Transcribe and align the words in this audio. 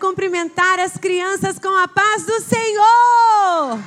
Cumprimentar 0.00 0.80
as 0.80 0.96
crianças 0.96 1.58
com 1.58 1.68
a 1.68 1.86
paz 1.86 2.24
do 2.24 2.40
Senhor. 2.40 3.78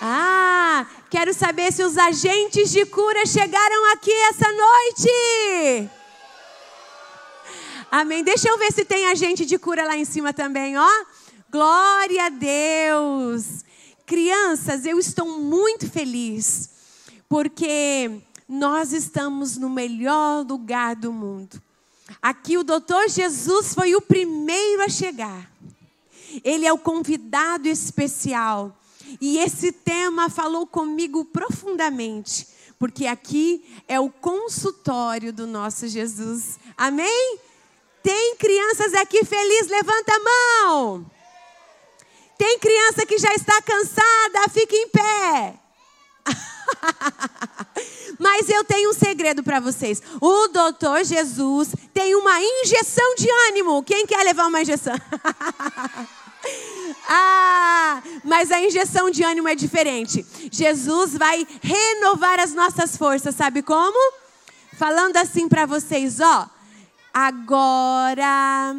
Ah, 0.00 0.86
quero 1.10 1.34
saber 1.34 1.70
se 1.70 1.82
os 1.82 1.98
agentes 1.98 2.70
de 2.70 2.86
cura 2.86 3.26
chegaram 3.26 3.92
aqui 3.92 4.12
essa 4.30 4.50
noite. 4.50 5.90
Amém. 7.90 8.24
Deixa 8.24 8.48
eu 8.48 8.56
ver 8.56 8.72
se 8.72 8.82
tem 8.82 9.08
agente 9.08 9.44
de 9.44 9.58
cura 9.58 9.84
lá 9.84 9.96
em 9.96 10.06
cima 10.06 10.32
também, 10.32 10.78
ó. 10.78 10.88
Glória 11.50 12.24
a 12.24 12.28
Deus. 12.30 13.62
Crianças, 14.06 14.86
eu 14.86 14.98
estou 14.98 15.38
muito 15.38 15.90
feliz 15.90 16.70
porque 17.28 18.22
nós 18.48 18.92
estamos 18.92 19.58
no 19.58 19.68
melhor 19.68 20.46
lugar 20.46 20.96
do 20.96 21.12
mundo. 21.12 21.60
Aqui 22.20 22.58
o 22.58 22.64
doutor 22.64 23.08
Jesus 23.08 23.74
foi 23.74 23.94
o 23.94 24.00
primeiro 24.00 24.82
a 24.82 24.88
chegar. 24.88 25.50
Ele 26.44 26.66
é 26.66 26.72
o 26.72 26.78
convidado 26.78 27.68
especial. 27.68 28.76
E 29.20 29.38
esse 29.38 29.72
tema 29.72 30.28
falou 30.28 30.66
comigo 30.66 31.24
profundamente, 31.24 32.46
porque 32.78 33.06
aqui 33.06 33.64
é 33.88 33.98
o 33.98 34.10
consultório 34.10 35.32
do 35.32 35.46
nosso 35.46 35.88
Jesus. 35.88 36.58
Amém? 36.76 37.38
Tem 38.02 38.36
crianças 38.36 38.94
aqui 38.94 39.24
felizes? 39.24 39.68
Levanta 39.70 40.12
a 40.14 40.20
mão. 40.20 41.10
Tem 42.38 42.58
criança 42.58 43.04
que 43.04 43.18
já 43.18 43.34
está 43.34 43.60
cansada? 43.60 44.48
Fique 44.50 44.74
em 44.74 44.88
pé. 44.88 45.60
Mas 48.18 48.48
eu 48.50 48.62
tenho 48.64 48.90
um 48.90 48.92
segredo 48.92 49.42
para 49.42 49.60
vocês. 49.60 50.02
O 50.20 50.48
doutor 50.48 51.04
Jesus 51.04 51.74
tem 51.94 52.14
uma 52.14 52.38
injeção 52.40 53.14
de 53.16 53.30
ânimo. 53.48 53.82
Quem 53.82 54.06
quer 54.06 54.22
levar 54.24 54.46
uma 54.46 54.60
injeção? 54.60 54.94
ah, 57.08 58.02
mas 58.22 58.50
a 58.50 58.60
injeção 58.60 59.10
de 59.10 59.22
ânimo 59.22 59.48
é 59.48 59.54
diferente. 59.54 60.26
Jesus 60.52 61.16
vai 61.16 61.46
renovar 61.62 62.38
as 62.38 62.52
nossas 62.52 62.94
forças, 62.94 63.34
sabe 63.34 63.62
como? 63.62 64.12
Falando 64.76 65.16
assim 65.16 65.48
para 65.48 65.64
vocês, 65.64 66.20
ó. 66.20 66.46
Agora 67.12 68.76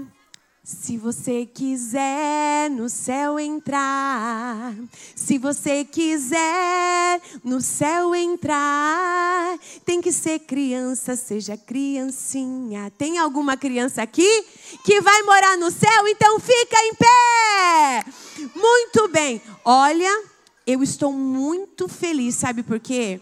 se 0.64 0.96
você 0.96 1.44
quiser 1.44 2.70
no 2.70 2.88
céu 2.88 3.40
entrar, 3.40 4.76
se 5.16 5.40
você 5.40 5.84
quiser 5.84 7.20
no 7.44 7.60
céu 7.60 8.14
entrar, 8.14 9.58
tem 9.84 10.00
que 10.00 10.12
ser 10.12 10.38
criança, 10.40 11.16
seja 11.16 11.58
criancinha. 11.58 12.92
Tem 12.96 13.18
alguma 13.18 13.58
criança 13.58 14.04
aqui 14.04 14.46
que 14.86 15.02
vai 15.02 15.24
morar 15.24 15.58
no 15.58 15.72
céu? 15.72 16.08
Então 16.08 16.40
fica 16.40 16.78
em 16.84 16.94
pé. 16.94 18.06
Muito 18.54 19.08
bem. 19.08 19.42
Olha, 19.66 20.26
eu 20.68 20.84
estou 20.84 21.12
muito 21.12 21.88
feliz, 21.88 22.36
sabe 22.36 22.62
por 22.62 22.80
quê? 22.80 23.20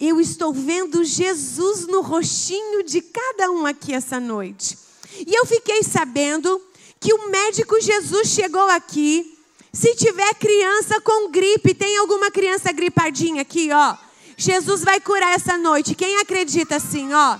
Eu 0.00 0.20
estou 0.20 0.52
vendo 0.52 1.04
Jesus 1.04 1.86
no 1.86 2.02
rostinho 2.02 2.82
de 2.82 3.00
cada 3.00 3.52
um 3.52 3.64
aqui 3.64 3.94
essa 3.94 4.18
noite. 4.18 4.85
E 5.26 5.34
eu 5.34 5.46
fiquei 5.46 5.82
sabendo 5.82 6.60
que 6.98 7.14
o 7.14 7.28
médico 7.28 7.80
Jesus 7.80 8.28
chegou 8.28 8.68
aqui. 8.70 9.38
Se 9.72 9.94
tiver 9.94 10.34
criança 10.34 11.00
com 11.00 11.30
gripe, 11.30 11.74
tem 11.74 11.98
alguma 11.98 12.30
criança 12.30 12.72
gripadinha 12.72 13.42
aqui, 13.42 13.70
ó. 13.72 13.96
Jesus 14.36 14.82
vai 14.82 15.00
curar 15.00 15.34
essa 15.34 15.56
noite. 15.56 15.94
Quem 15.94 16.18
acredita 16.18 16.76
assim, 16.76 17.12
ó? 17.12 17.38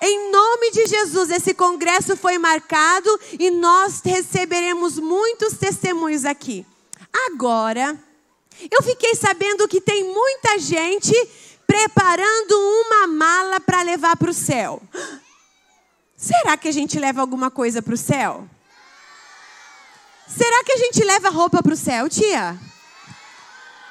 Em 0.00 0.30
nome 0.30 0.70
de 0.70 0.86
Jesus, 0.86 1.30
esse 1.30 1.54
congresso 1.54 2.16
foi 2.16 2.38
marcado 2.38 3.08
e 3.38 3.50
nós 3.50 4.00
receberemos 4.04 4.98
muitos 4.98 5.54
testemunhos 5.54 6.24
aqui. 6.24 6.66
Agora, 7.30 7.98
eu 8.70 8.82
fiquei 8.82 9.14
sabendo 9.14 9.66
que 9.66 9.80
tem 9.80 10.04
muita 10.04 10.58
gente 10.58 11.14
preparando 11.66 12.52
uma 12.52 13.06
mala 13.06 13.60
para 13.60 13.82
levar 13.82 14.16
para 14.16 14.30
o 14.30 14.34
céu. 14.34 14.82
Será 16.26 16.56
que 16.56 16.66
a 16.66 16.72
gente 16.72 16.98
leva 16.98 17.20
alguma 17.20 17.52
coisa 17.52 17.80
para 17.80 17.94
o 17.94 17.96
céu? 17.96 18.48
Será 20.26 20.64
que 20.64 20.72
a 20.72 20.76
gente 20.76 21.04
leva 21.04 21.30
roupa 21.30 21.62
para 21.62 21.72
o 21.72 21.76
céu, 21.76 22.08
tia? 22.08 22.58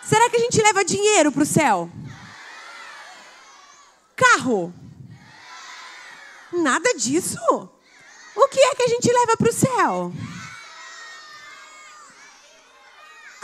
Será 0.04 0.30
que 0.30 0.36
a 0.36 0.40
gente 0.42 0.62
leva 0.62 0.84
dinheiro 0.84 1.32
para 1.32 1.44
o 1.44 1.46
céu? 1.46 1.90
Carro? 4.18 4.74
Nada 6.52 6.94
disso. 6.96 7.40
O 8.36 8.48
que 8.50 8.60
é 8.60 8.76
que 8.76 8.84
a 8.84 8.90
gente 8.90 9.10
leva 9.10 9.38
para 9.38 9.50
o 9.50 9.54
céu? 9.54 10.14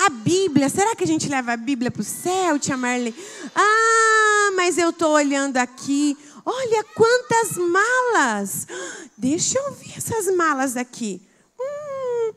A 0.04 0.10
Bíblia, 0.10 0.68
será 0.68 0.96
que 0.96 1.04
a 1.04 1.08
gente 1.08 1.30
leva 1.30 1.54
a 1.54 1.58
Bíblia 1.58 1.92
para 1.92 2.02
o 2.02 2.04
céu, 2.04 2.58
tia 2.58 2.76
Marley? 2.76 3.14
Ah, 3.54 4.52
mas 4.56 4.80
eu 4.80 4.90
estou 4.90 5.12
olhando 5.12 5.58
aqui. 5.58 6.18
Olha 6.44 6.84
quantas 6.96 7.56
malas! 7.56 8.68
Deixa 9.16 9.60
eu 9.60 9.72
ver 9.74 9.94
essas 9.96 10.36
malas 10.36 10.76
aqui. 10.76 11.22
Hum, 11.60 12.34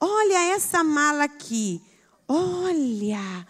olha 0.00 0.52
essa 0.52 0.82
mala 0.82 1.22
aqui. 1.22 1.80
Olha. 2.26 3.46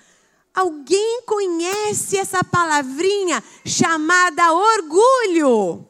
Alguém 0.55 1.23
conhece 1.23 2.19
essa 2.19 2.45
palavrinha 2.45 3.43
chamada 3.65 4.53
orgulho? 4.53 5.87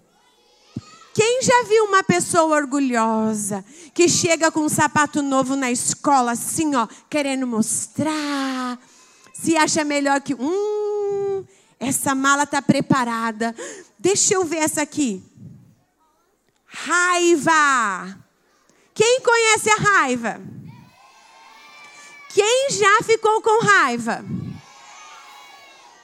Quem 1.16 1.40
já 1.40 1.62
viu 1.62 1.84
uma 1.84 2.02
pessoa 2.02 2.56
orgulhosa 2.56 3.64
que 3.94 4.06
chega 4.06 4.52
com 4.52 4.60
um 4.60 4.68
sapato 4.68 5.22
novo 5.22 5.56
na 5.56 5.70
escola, 5.70 6.32
assim, 6.32 6.74
ó, 6.74 6.86
querendo 7.08 7.46
mostrar, 7.46 8.78
se 9.32 9.56
acha 9.56 9.82
melhor 9.82 10.20
que. 10.20 10.34
Hum, 10.34 11.42
essa 11.80 12.14
mala 12.14 12.42
está 12.42 12.60
preparada. 12.60 13.56
Deixa 13.98 14.34
eu 14.34 14.44
ver 14.44 14.58
essa 14.58 14.82
aqui. 14.82 15.24
Raiva. 16.66 18.18
Quem 18.92 19.18
conhece 19.22 19.70
a 19.70 19.76
raiva? 19.76 20.38
Quem 22.28 22.68
já 22.72 23.02
ficou 23.02 23.40
com 23.40 23.64
raiva? 23.64 24.22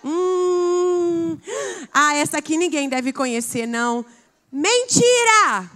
Hum, 0.02 1.38
ah, 1.92 2.14
essa 2.14 2.38
aqui 2.38 2.56
ninguém 2.56 2.88
deve 2.88 3.12
conhecer, 3.12 3.66
não. 3.66 4.06
Mentira! 4.52 5.70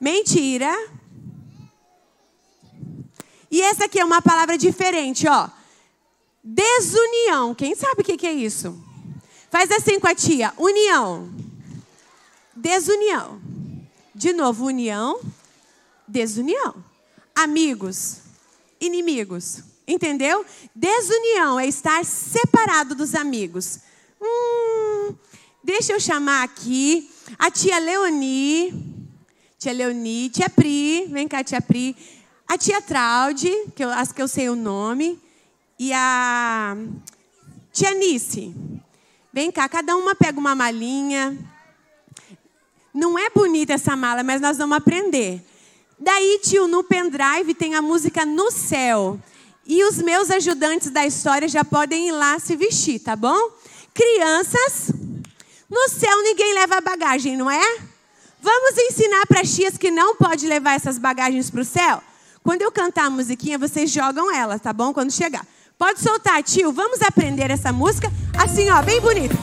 Mentira. 0.00 0.90
E 3.50 3.60
essa 3.60 3.84
aqui 3.84 4.00
é 4.00 4.04
uma 4.04 4.20
palavra 4.20 4.58
diferente, 4.58 5.28
ó. 5.28 5.48
Desunião. 6.42 7.54
Quem 7.54 7.74
sabe 7.74 8.02
o 8.02 8.04
que 8.04 8.26
é 8.26 8.32
isso? 8.32 8.76
Faz 9.50 9.70
assim 9.70 10.00
com 10.00 10.06
a 10.06 10.14
tia. 10.14 10.52
União. 10.56 11.30
Desunião. 12.56 13.40
De 14.14 14.32
novo, 14.32 14.64
união. 14.64 15.20
Desunião. 16.06 16.82
Amigos. 17.34 18.18
Inimigos. 18.80 19.62
Entendeu? 19.86 20.44
Desunião 20.74 21.58
é 21.58 21.66
estar 21.66 22.04
separado 22.04 22.94
dos 22.94 23.14
amigos. 23.14 23.80
Hum, 24.20 24.69
deixa 25.62 25.92
eu 25.92 26.00
chamar 26.00 26.42
aqui 26.42 27.10
a 27.38 27.50
tia 27.50 27.78
Leoni. 27.78 28.98
Tia 29.58 29.72
Leoni, 29.72 30.30
tia 30.30 30.48
Pri, 30.48 31.06
vem 31.10 31.28
cá, 31.28 31.44
tia 31.44 31.60
Pri. 31.60 31.94
A 32.48 32.56
tia 32.56 32.80
Traude, 32.80 33.50
que 33.76 33.84
eu, 33.84 33.90
as 33.90 34.10
que 34.10 34.20
eu 34.20 34.26
sei 34.26 34.48
o 34.48 34.56
nome 34.56 35.18
e 35.78 35.92
a 35.92 36.76
tia 37.72 37.94
Nice. 37.94 38.54
Vem 39.32 39.50
cá, 39.52 39.68
cada 39.68 39.96
uma 39.96 40.14
pega 40.14 40.40
uma 40.40 40.54
malinha. 40.54 41.38
Não 42.92 43.18
é 43.18 43.30
bonita 43.30 43.74
essa 43.74 43.94
mala, 43.94 44.22
mas 44.22 44.40
nós 44.40 44.58
vamos 44.58 44.76
aprender. 44.76 45.40
Daí, 45.98 46.40
tio, 46.42 46.66
no 46.66 46.82
pendrive 46.82 47.54
tem 47.54 47.74
a 47.74 47.82
música 47.82 48.24
No 48.24 48.50
Céu. 48.50 49.20
E 49.66 49.84
os 49.84 49.98
meus 49.98 50.30
ajudantes 50.30 50.90
da 50.90 51.06
história 51.06 51.46
já 51.46 51.64
podem 51.64 52.08
ir 52.08 52.12
lá 52.12 52.38
se 52.38 52.56
vestir, 52.56 52.98
tá 52.98 53.14
bom? 53.14 53.38
Crianças, 53.94 54.90
no 55.70 55.88
céu 55.88 56.22
ninguém 56.22 56.52
leva 56.54 56.80
bagagem, 56.80 57.36
não 57.36 57.50
é? 57.50 57.78
Vamos 58.42 58.76
ensinar 58.76 59.26
para 59.26 59.42
as 59.42 59.54
tias 59.54 59.76
que 59.76 59.90
não 59.90 60.16
pode 60.16 60.46
levar 60.46 60.74
essas 60.74 60.98
bagagens 60.98 61.50
para 61.50 61.60
o 61.60 61.64
céu? 61.64 62.02
Quando 62.42 62.62
eu 62.62 62.72
cantar 62.72 63.04
a 63.04 63.10
musiquinha, 63.10 63.58
vocês 63.58 63.90
jogam 63.90 64.34
ela, 64.34 64.58
tá 64.58 64.72
bom? 64.72 64.92
Quando 64.92 65.12
chegar. 65.12 65.46
Pode 65.78 66.00
soltar, 66.00 66.42
tio. 66.42 66.72
Vamos 66.72 67.00
aprender 67.02 67.50
essa 67.50 67.72
música 67.72 68.10
assim, 68.36 68.68
ó, 68.70 68.82
bem 68.82 69.00
bonito. 69.00 69.36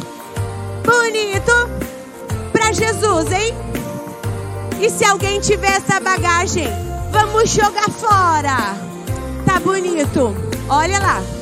Bonito 0.84 1.52
para 2.52 2.72
Jesus, 2.74 3.32
hein? 3.32 3.54
E 4.82 4.90
se 4.90 5.06
alguém 5.06 5.40
tiver 5.40 5.78
essa 5.78 6.00
bagagem, 6.00 6.68
vamos 7.12 7.50
jogar 7.50 7.90
fora. 7.90 8.76
Tá 9.46 9.60
bonito. 9.60 10.36
Olha 10.70 11.00
lá. 11.00 11.37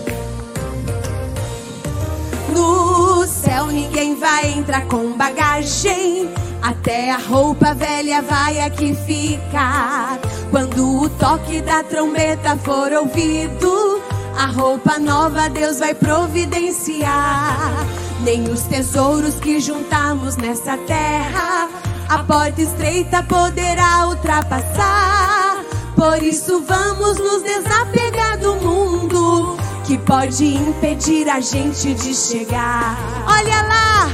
No 2.55 3.27
céu 3.27 3.67
ninguém 3.67 4.15
vai 4.15 4.53
entrar 4.53 4.85
com 4.85 5.11
bagagem. 5.17 6.29
Até 6.61 7.11
a 7.11 7.17
roupa 7.17 7.73
velha 7.73 8.21
vai 8.21 8.61
aqui 8.61 8.95
ficar. 8.95 10.17
Quando 10.49 11.01
o 11.01 11.09
toque 11.09 11.61
da 11.61 11.83
trombeta 11.83 12.55
for 12.55 12.93
ouvido, 12.93 14.01
a 14.37 14.45
roupa 14.45 14.97
nova 14.97 15.49
Deus 15.49 15.79
vai 15.79 15.93
providenciar. 15.93 17.85
Nem 18.21 18.49
os 18.49 18.61
tesouros 18.61 19.35
que 19.35 19.59
juntamos 19.59 20.37
nessa 20.37 20.77
terra, 20.77 21.67
a 22.07 22.19
porta 22.19 22.61
estreita 22.61 23.21
poderá 23.23 24.07
ultrapassar. 24.07 25.61
Por 25.93 26.23
isso 26.23 26.63
vamos 26.65 27.17
nos 27.17 27.43
desapegar 27.43 28.39
do 28.39 28.55
mundo 28.55 29.64
que 29.85 29.97
pode 29.99 30.55
impedir 30.55 31.29
a 31.29 31.39
gente 31.39 31.93
de 31.93 32.13
chegar. 32.13 32.97
Olha 33.27 33.61
lá, 33.63 34.09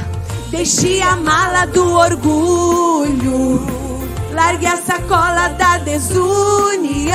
deixe 0.50 1.00
a 1.00 1.16
mala 1.16 1.66
do 1.66 1.96
orgulho, 1.96 3.66
largue 4.32 4.66
a 4.66 4.76
sacola 4.76 5.48
da 5.50 5.78
desunião. 5.78 7.12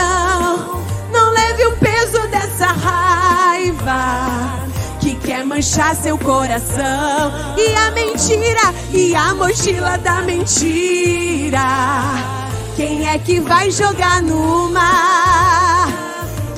Não 1.11 1.31
leve 1.31 1.67
o 1.67 1.77
peso 1.77 2.27
dessa 2.29 2.65
raiva 2.65 4.57
que 4.99 5.13
quer 5.15 5.45
manchar 5.45 5.95
seu 5.95 6.17
coração. 6.17 7.31
E 7.55 7.75
a 7.75 7.91
mentira, 7.91 8.73
e 8.91 9.15
a 9.15 9.35
mochila 9.35 9.99
da 9.99 10.23
mentira. 10.23 11.61
Quem 12.75 13.07
é 13.07 13.19
que 13.19 13.39
vai 13.39 13.69
jogar 13.69 14.23
no 14.23 14.71
mar? 14.71 15.66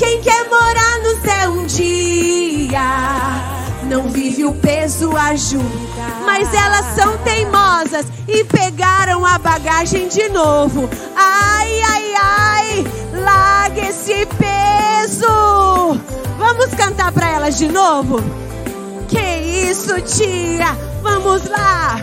Quem 0.10 0.22
quer 0.22 0.50
morar 0.50 1.00
no 1.04 1.22
céu 1.22 1.52
um 1.52 1.66
dia? 1.68 2.82
Não 3.84 4.10
vive 4.10 4.44
o 4.44 4.56
peso 4.56 5.16
ajuda. 5.16 5.64
Mas 6.26 6.52
elas 6.52 6.96
são 6.96 7.16
teimosas 7.20 8.08
e 8.28 8.44
pegaram 8.44 9.24
a 9.24 9.38
bagagem 9.38 10.08
de 10.08 10.28
novo. 10.30 10.90
Ai, 11.16 11.80
ai, 11.82 12.14
ai, 12.20 12.86
larga 13.24 13.82
esse 13.88 14.26
peso. 14.26 16.00
Vamos 16.40 16.74
cantar 16.74 17.12
para 17.12 17.30
elas 17.30 17.56
de 17.56 17.68
novo? 17.68 18.18
Que 19.08 19.70
isso, 19.70 20.02
tia? 20.02 20.76
Vamos 21.04 21.48
lá. 21.48 22.02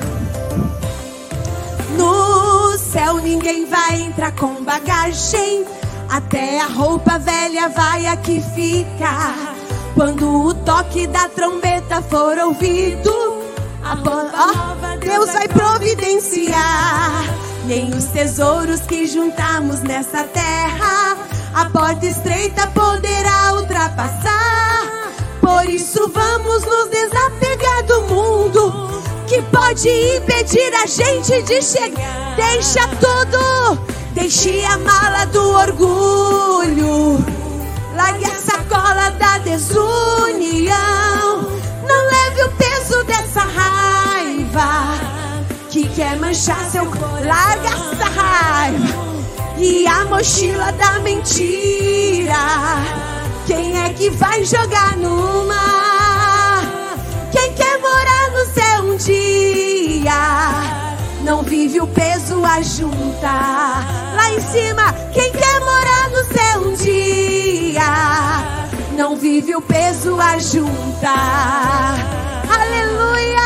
No 1.99 2.79
céu 2.79 3.17
ninguém 3.17 3.67
vai 3.67 4.03
entrar 4.03 4.31
com 4.31 4.63
bagagem. 4.63 5.67
Até 6.09 6.61
a 6.61 6.67
roupa 6.67 7.19
velha 7.19 7.69
vai 7.69 8.07
aqui 8.07 8.41
ficar. 8.55 9.55
Quando 9.95 10.47
o 10.47 10.55
toque 10.55 11.07
da 11.07 11.29
trombeta 11.29 12.03
for 12.03 12.39
ouvido, 12.39 13.11
a 13.83 13.95
oh, 13.95 14.99
Deus 14.99 15.33
vai 15.33 15.49
providenciar. 15.49 17.25
Nem 17.65 17.91
os 17.95 18.05
tesouros 18.07 18.83
que 18.83 19.07
juntamos 19.07 19.81
nessa 19.81 20.23
terra, 20.25 21.17
a 21.55 21.65
porta 21.71 22.07
estreita 22.07 22.67
poderá 22.69 23.55
ultrapassar. 23.55 25.11
Por 25.41 25.69
isso 25.69 26.11
vamos 26.15 26.65
nos 26.65 26.89
desapegar 26.91 27.83
do 27.85 28.03
mundo 28.03 29.03
que 29.27 29.43
pode 29.43 29.89
impedir 30.17 30.73
a 30.75 30.87
gente 30.87 31.43
de 31.43 31.61
chegar. 31.63 32.37
Deixa 32.37 32.87
tudo, 33.01 33.81
deixe 34.17 34.65
a 34.65 34.79
mala 34.79 35.27
do 35.27 35.51
orgulho, 35.51 37.23
largue 37.95 38.25
a 38.25 38.39
sacola 38.39 39.11
da 39.11 39.39
desunião. 39.39 40.77
Não 41.87 42.07
leve 42.07 42.45
o 42.45 42.51
peso 42.53 43.05
dessa 43.05 43.41
raiva 43.41 44.95
que 45.71 45.87
quer 45.89 46.19
manchar 46.19 46.59
seu 46.71 46.87
corpo. 46.87 47.25
Larga 47.25 47.69
essa 47.69 48.09
raiva 48.09 49.07
e 49.59 49.87
a 49.87 50.07
mochila 50.07 50.73
da 50.73 50.99
mentira. 51.01 52.35
Quem 53.47 53.79
é 53.79 53.91
que 53.91 54.09
vai 54.11 54.43
jogar 54.45 54.97
no 54.97 55.45
mar? 55.45 56.65
Quem 57.31 57.53
quer 57.53 57.79
morar 57.81 58.31
no 58.31 58.47
céu 58.55 58.83
um 58.83 58.97
dia? 58.97 60.86
Não 61.27 61.43
vive 61.43 61.81
o 61.81 61.89
peso 61.89 62.45
a 62.45 62.63
junta. 62.63 63.33
Lá 64.15 64.31
em 64.31 64.41
cima, 64.41 64.93
quem 65.13 65.33
quer 65.33 65.59
morar 65.59 66.09
no 66.11 66.25
céu 66.25 66.69
um 66.69 66.73
dia? 66.73 67.83
Não 68.97 69.17
vive 69.17 69.57
o 69.57 69.61
peso 69.61 70.21
a 70.21 70.39
junta. 70.39 71.13
Aleluia! 72.49 73.43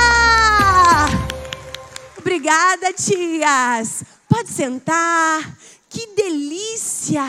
Obrigada, 2.18 2.92
tias. 2.92 4.04
Pode 4.28 4.50
sentar. 4.50 5.56
Que 5.88 6.06
delícia! 6.08 7.24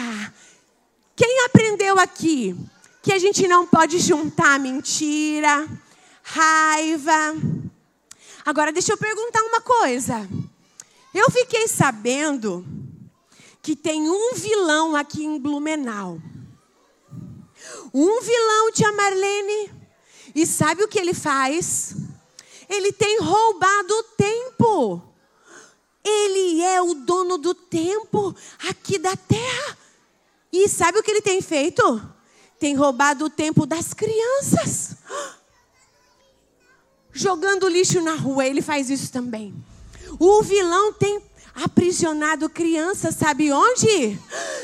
Quem 1.15 1.45
aprendeu 1.45 1.97
aqui 1.97 2.57
que 3.01 3.13
a 3.13 3.17
gente 3.17 3.47
não 3.47 3.65
pode 3.65 3.99
juntar 3.99 4.59
mentira, 4.59 5.65
raiva? 6.21 7.35
Agora 8.45 8.71
deixa 8.71 8.93
eu 8.93 8.97
perguntar 8.97 9.41
uma 9.43 9.61
coisa. 9.61 10.27
Eu 11.13 11.29
fiquei 11.29 11.67
sabendo 11.67 12.65
que 13.61 13.75
tem 13.75 14.09
um 14.09 14.33
vilão 14.33 14.95
aqui 14.95 15.23
em 15.23 15.39
Blumenau. 15.39 16.19
Um 17.93 18.21
vilão, 18.21 18.71
tia 18.71 18.91
Marlene. 18.91 19.71
E 20.33 20.45
sabe 20.47 20.83
o 20.83 20.87
que 20.87 20.99
ele 20.99 21.13
faz? 21.13 21.95
Ele 22.69 22.91
tem 22.91 23.19
roubado 23.19 23.93
o 23.93 24.03
tempo. 24.03 25.01
Ele 26.03 26.61
é 26.61 26.81
o 26.81 26.93
dono 26.93 27.37
do 27.37 27.53
tempo 27.53 28.33
aqui 28.69 28.97
da 28.97 29.15
terra. 29.15 29.77
E 30.51 30.67
sabe 30.67 30.97
o 30.97 31.03
que 31.03 31.11
ele 31.11 31.21
tem 31.21 31.41
feito? 31.41 32.01
Tem 32.59 32.75
roubado 32.75 33.25
o 33.25 33.29
tempo 33.29 33.65
das 33.65 33.93
crianças. 33.93 34.95
Jogando 37.13 37.67
lixo 37.67 38.01
na 38.01 38.15
rua, 38.15 38.45
ele 38.45 38.61
faz 38.61 38.89
isso 38.89 39.11
também. 39.11 39.53
O 40.19 40.41
vilão 40.41 40.93
tem 40.93 41.21
aprisionado 41.53 42.49
crianças, 42.49 43.15
sabe 43.15 43.51
onde? 43.51 44.17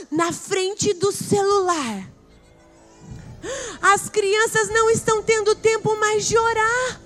Na 0.10 0.32
frente 0.32 0.94
do 0.94 1.12
celular. 1.12 2.10
As 3.82 4.10
crianças 4.10 4.70
não 4.70 4.89
estão 4.89 5.22
tendo 5.22 5.56
tempo 5.56 5.96
mais 5.98 6.25
de 6.25 6.38
orar. 6.38 7.01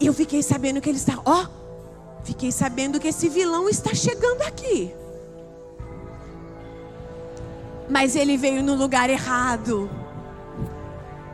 Eu 0.00 0.12
fiquei 0.12 0.42
sabendo 0.42 0.80
que 0.80 0.88
ele 0.88 0.98
está, 0.98 1.18
ó, 1.24 1.44
oh, 1.44 2.24
fiquei 2.24 2.52
sabendo 2.52 3.00
que 3.00 3.08
esse 3.08 3.28
vilão 3.28 3.68
está 3.68 3.94
chegando 3.94 4.42
aqui. 4.42 4.94
Mas 7.88 8.14
ele 8.16 8.36
veio 8.36 8.62
no 8.62 8.74
lugar 8.74 9.08
errado. 9.08 9.88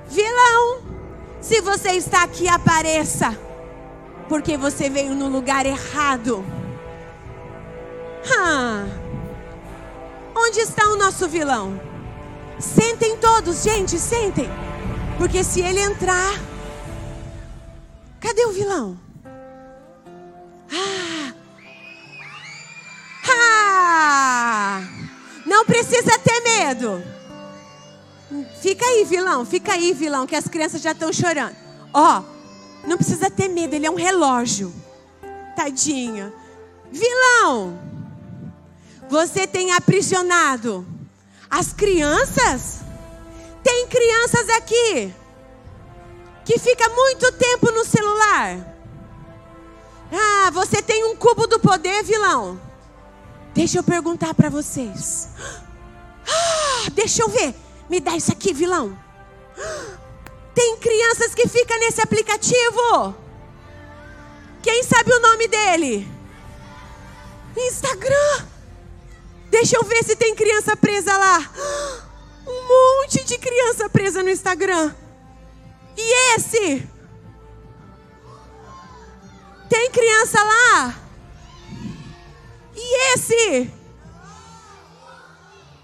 Vilão, 0.06 0.91
se 1.42 1.60
você 1.60 1.90
está 1.90 2.22
aqui, 2.22 2.48
apareça. 2.48 3.36
Porque 4.28 4.56
você 4.56 4.88
veio 4.88 5.14
no 5.14 5.28
lugar 5.28 5.66
errado. 5.66 6.42
Ah, 8.38 8.86
onde 10.34 10.60
está 10.60 10.86
o 10.88 10.96
nosso 10.96 11.28
vilão? 11.28 11.78
Sentem 12.58 13.16
todos, 13.16 13.62
gente, 13.62 13.98
sentem. 13.98 14.48
Porque 15.18 15.42
se 15.42 15.60
ele 15.60 15.80
entrar. 15.80 16.32
Cadê 18.20 18.46
o 18.46 18.52
vilão? 18.52 18.96
Ah! 20.72 21.34
Ah! 23.28 24.80
Não 25.44 25.64
precisa 25.64 26.18
ter 26.20 26.40
medo. 26.40 27.02
Fica 28.60 28.84
aí, 28.84 29.04
vilão, 29.04 29.44
fica 29.44 29.72
aí, 29.72 29.92
vilão, 29.92 30.26
que 30.26 30.36
as 30.36 30.46
crianças 30.46 30.80
já 30.80 30.92
estão 30.92 31.12
chorando. 31.12 31.54
Ó, 31.92 32.20
oh, 32.20 32.88
não 32.88 32.96
precisa 32.96 33.30
ter 33.30 33.48
medo, 33.48 33.74
ele 33.74 33.86
é 33.86 33.90
um 33.90 33.96
relógio. 33.96 34.72
Tadinho. 35.54 36.32
Vilão, 36.90 37.78
você 39.08 39.46
tem 39.46 39.72
aprisionado 39.72 40.86
as 41.50 41.72
crianças? 41.72 42.80
Tem 43.62 43.86
crianças 43.86 44.48
aqui 44.50 45.14
que 46.44 46.58
fica 46.58 46.88
muito 46.88 47.30
tempo 47.32 47.70
no 47.70 47.84
celular. 47.84 48.72
Ah, 50.12 50.50
você 50.50 50.82
tem 50.82 51.04
um 51.04 51.16
cubo 51.16 51.46
do 51.46 51.58
poder, 51.58 52.02
vilão. 52.02 52.60
Deixa 53.54 53.78
eu 53.78 53.82
perguntar 53.82 54.34
para 54.34 54.48
vocês. 54.48 55.28
Ah, 56.24 56.90
deixa 56.94 57.22
eu 57.22 57.28
ver. 57.28 57.52
Me 57.92 58.00
dá 58.00 58.16
isso 58.16 58.32
aqui, 58.32 58.54
vilão. 58.54 58.98
Tem 60.54 60.78
crianças 60.78 61.34
que 61.34 61.46
ficam 61.46 61.78
nesse 61.78 62.00
aplicativo. 62.00 63.14
Quem 64.62 64.82
sabe 64.82 65.12
o 65.12 65.20
nome 65.20 65.46
dele? 65.46 66.08
Instagram. 67.54 68.46
Deixa 69.50 69.76
eu 69.76 69.84
ver 69.84 70.02
se 70.04 70.16
tem 70.16 70.34
criança 70.34 70.74
presa 70.74 71.14
lá. 71.18 71.50
Um 72.46 73.02
monte 73.02 73.22
de 73.24 73.36
criança 73.36 73.90
presa 73.90 74.22
no 74.22 74.30
Instagram. 74.30 74.94
E 75.94 76.34
esse? 76.34 76.88
Tem 79.68 79.90
criança 79.90 80.42
lá? 80.42 81.02
nesse? 82.74 83.81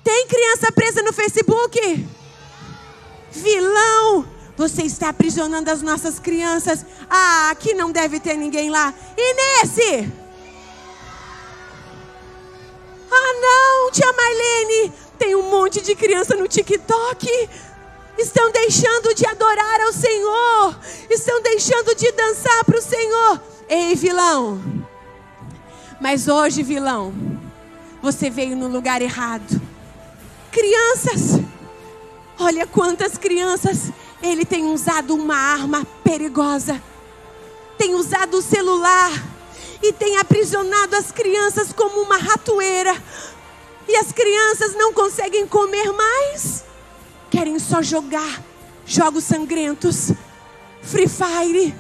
Tem 0.08 0.26
criança 0.26 0.72
presa 0.72 1.02
no 1.02 1.12
Facebook? 1.12 2.08
Vilão, 3.30 4.26
você 4.56 4.84
está 4.84 5.10
aprisionando 5.10 5.70
as 5.70 5.82
nossas 5.82 6.18
crianças. 6.18 6.82
Ah, 7.10 7.50
aqui 7.50 7.74
não 7.74 7.92
deve 7.92 8.18
ter 8.18 8.34
ninguém 8.34 8.70
lá. 8.70 8.94
E 9.14 9.34
nesse? 9.34 10.10
Ah, 13.10 13.32
não, 13.38 13.90
tia 13.90 14.10
Marlene, 14.10 14.94
tem 15.18 15.34
um 15.34 15.50
monte 15.50 15.82
de 15.82 15.94
criança 15.94 16.34
no 16.34 16.48
TikTok. 16.48 17.50
Estão 18.16 18.50
deixando 18.50 19.14
de 19.14 19.26
adorar 19.26 19.80
ao 19.82 19.92
Senhor. 19.92 20.80
Estão 21.10 21.42
deixando 21.42 21.94
de 21.94 22.10
dançar 22.12 22.64
para 22.64 22.78
o 22.78 22.82
Senhor. 22.82 23.42
Ei, 23.68 23.94
vilão. 23.94 24.58
Mas 26.00 26.28
hoje, 26.28 26.62
vilão, 26.62 27.12
você 28.00 28.30
veio 28.30 28.56
no 28.56 28.68
lugar 28.68 29.02
errado. 29.02 29.67
Crianças, 30.50 31.40
olha 32.38 32.66
quantas 32.66 33.18
crianças 33.18 33.92
ele 34.22 34.44
tem 34.44 34.64
usado 34.66 35.14
uma 35.14 35.36
arma 35.36 35.86
perigosa. 36.02 36.82
Tem 37.76 37.94
usado 37.94 38.38
o 38.38 38.42
celular 38.42 39.12
e 39.82 39.92
tem 39.92 40.18
aprisionado 40.18 40.96
as 40.96 41.12
crianças 41.12 41.72
como 41.72 42.00
uma 42.00 42.16
ratoeira. 42.16 42.96
E 43.86 43.96
as 43.96 44.12
crianças 44.12 44.74
não 44.74 44.92
conseguem 44.92 45.46
comer 45.46 45.92
mais. 45.92 46.64
Querem 47.30 47.58
só 47.58 47.80
jogar 47.80 48.42
jogos 48.84 49.24
sangrentos, 49.24 50.12
Free 50.82 51.08
Fire. 51.08 51.74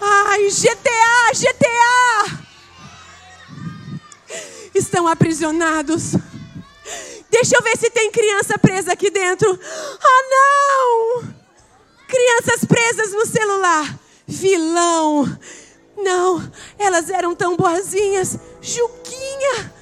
Ai, 0.00 0.48
GTA, 0.48 1.32
GTA! 1.34 2.43
Estão 4.74 5.06
aprisionados. 5.06 6.12
Deixa 7.30 7.56
eu 7.56 7.62
ver 7.62 7.76
se 7.78 7.90
tem 7.90 8.10
criança 8.10 8.58
presa 8.58 8.92
aqui 8.92 9.10
dentro. 9.10 9.58
Ah, 10.00 10.22
não! 10.30 11.34
Crianças 12.08 12.64
presas 12.64 13.12
no 13.12 13.26
celular. 13.26 13.98
Vilão. 14.26 15.38
Não, 15.96 16.52
elas 16.78 17.10
eram 17.10 17.34
tão 17.34 17.56
boazinhas. 17.56 18.38
Juquinha. 18.60 19.72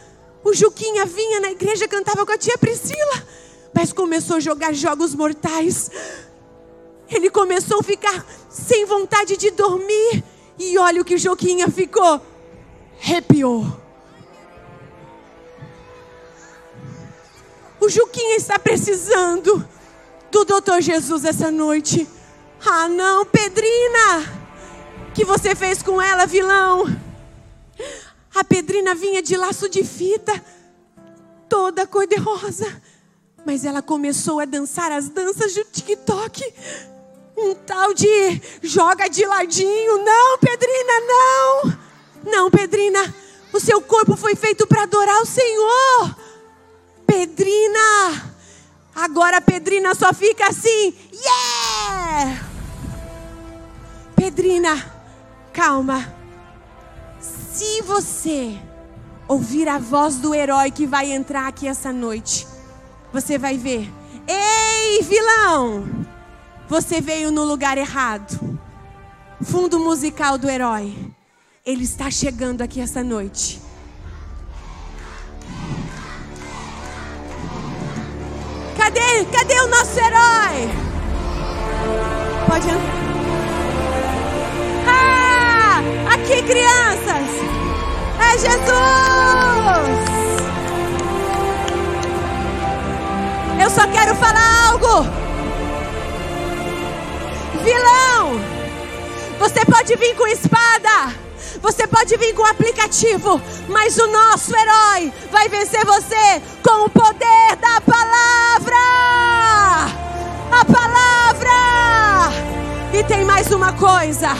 O 0.44 0.52
Juquinha 0.52 1.04
vinha 1.06 1.40
na 1.40 1.50
igreja, 1.50 1.86
cantava 1.86 2.26
com 2.26 2.32
a 2.32 2.38
tia 2.38 2.58
Priscila, 2.58 3.26
mas 3.72 3.92
começou 3.92 4.36
a 4.36 4.40
jogar 4.40 4.74
jogos 4.74 5.14
mortais. 5.14 5.90
Ele 7.08 7.30
começou 7.30 7.80
a 7.80 7.82
ficar 7.82 8.26
sem 8.48 8.84
vontade 8.84 9.36
de 9.36 9.50
dormir. 9.50 10.24
E 10.58 10.78
olha 10.78 11.00
o 11.00 11.04
que 11.04 11.14
o 11.14 11.18
Juquinha 11.18 11.68
ficou. 11.68 12.20
Arrepiou. 13.02 13.81
O 17.82 17.88
Juquinha 17.88 18.36
está 18.36 18.60
precisando 18.60 19.68
do 20.30 20.44
doutor 20.44 20.80
Jesus 20.80 21.24
essa 21.24 21.50
noite. 21.50 22.06
Ah, 22.64 22.86
não, 22.86 23.26
Pedrina! 23.26 24.40
que 25.12 25.24
você 25.24 25.56
fez 25.56 25.82
com 25.82 26.00
ela, 26.00 26.24
vilão? 26.24 26.86
A 28.32 28.44
Pedrina 28.44 28.94
vinha 28.94 29.20
de 29.20 29.36
laço 29.36 29.68
de 29.68 29.82
fita, 29.82 30.32
toda 31.48 31.84
cor-de-rosa. 31.84 32.80
Mas 33.44 33.64
ela 33.64 33.82
começou 33.82 34.38
a 34.38 34.44
dançar 34.44 34.92
as 34.92 35.08
danças 35.08 35.52
do 35.52 35.64
TikTok. 35.64 36.54
Um 37.36 37.52
tal 37.56 37.92
de 37.92 38.40
joga 38.62 39.08
de 39.08 39.26
ladinho. 39.26 40.04
Não, 40.04 40.38
Pedrina, 40.38 41.00
não. 41.00 42.32
Não, 42.32 42.48
Pedrina. 42.48 43.12
O 43.52 43.58
seu 43.58 43.80
corpo 43.82 44.14
foi 44.16 44.36
feito 44.36 44.68
para 44.68 44.84
adorar 44.84 45.20
o 45.20 45.26
Senhor. 45.26 46.31
Pedrina. 47.12 48.32
Agora 48.94 49.36
a 49.36 49.40
Pedrina 49.42 49.94
só 49.94 50.14
fica 50.14 50.48
assim. 50.48 50.94
Yeah! 51.12 52.42
Pedrina, 54.16 54.82
calma. 55.52 56.10
Se 57.20 57.82
você 57.82 58.58
ouvir 59.28 59.68
a 59.68 59.78
voz 59.78 60.16
do 60.16 60.34
herói 60.34 60.70
que 60.70 60.86
vai 60.86 61.12
entrar 61.12 61.48
aqui 61.48 61.68
essa 61.68 61.92
noite, 61.92 62.46
você 63.12 63.36
vai 63.36 63.58
ver: 63.58 63.92
ei, 64.26 65.02
vilão, 65.02 66.06
você 66.66 66.98
veio 66.98 67.30
no 67.30 67.44
lugar 67.44 67.76
errado. 67.76 68.58
Fundo 69.42 69.78
musical 69.78 70.38
do 70.38 70.48
herói, 70.48 70.96
ele 71.66 71.84
está 71.84 72.10
chegando 72.10 72.62
aqui 72.62 72.80
essa 72.80 73.04
noite. 73.04 73.60
Cadê, 78.76 79.24
cadê 79.32 79.60
o 79.60 79.68
nosso 79.68 79.98
herói? 79.98 80.70
Pode 82.46 82.68
entrar. 82.68 83.02
aqui, 86.22 86.42
crianças. 86.42 87.28
É 88.18 88.38
Jesus. 88.38 88.52
Eu 93.60 93.70
só 93.70 93.86
quero 93.88 94.14
falar 94.16 94.70
algo. 94.70 95.06
Vilão, 97.62 98.40
você 99.38 99.64
pode 99.64 99.94
vir 99.96 100.14
com 100.16 100.26
espada. 100.26 101.21
Você 101.62 101.86
pode 101.86 102.16
vir 102.16 102.34
com 102.34 102.44
aplicativo, 102.44 103.40
mas 103.68 103.96
o 103.96 104.06
nosso 104.08 104.52
herói 104.54 105.12
vai 105.30 105.48
vencer 105.48 105.84
você 105.86 106.42
com 106.62 106.86
o 106.86 106.90
poder 106.90 107.56
da 107.60 107.80
palavra. 107.80 108.76
A 110.50 110.64
palavra. 110.64 111.50
E 112.92 113.04
tem 113.04 113.24
mais 113.24 113.50
uma 113.52 113.72
coisa. 113.72 114.36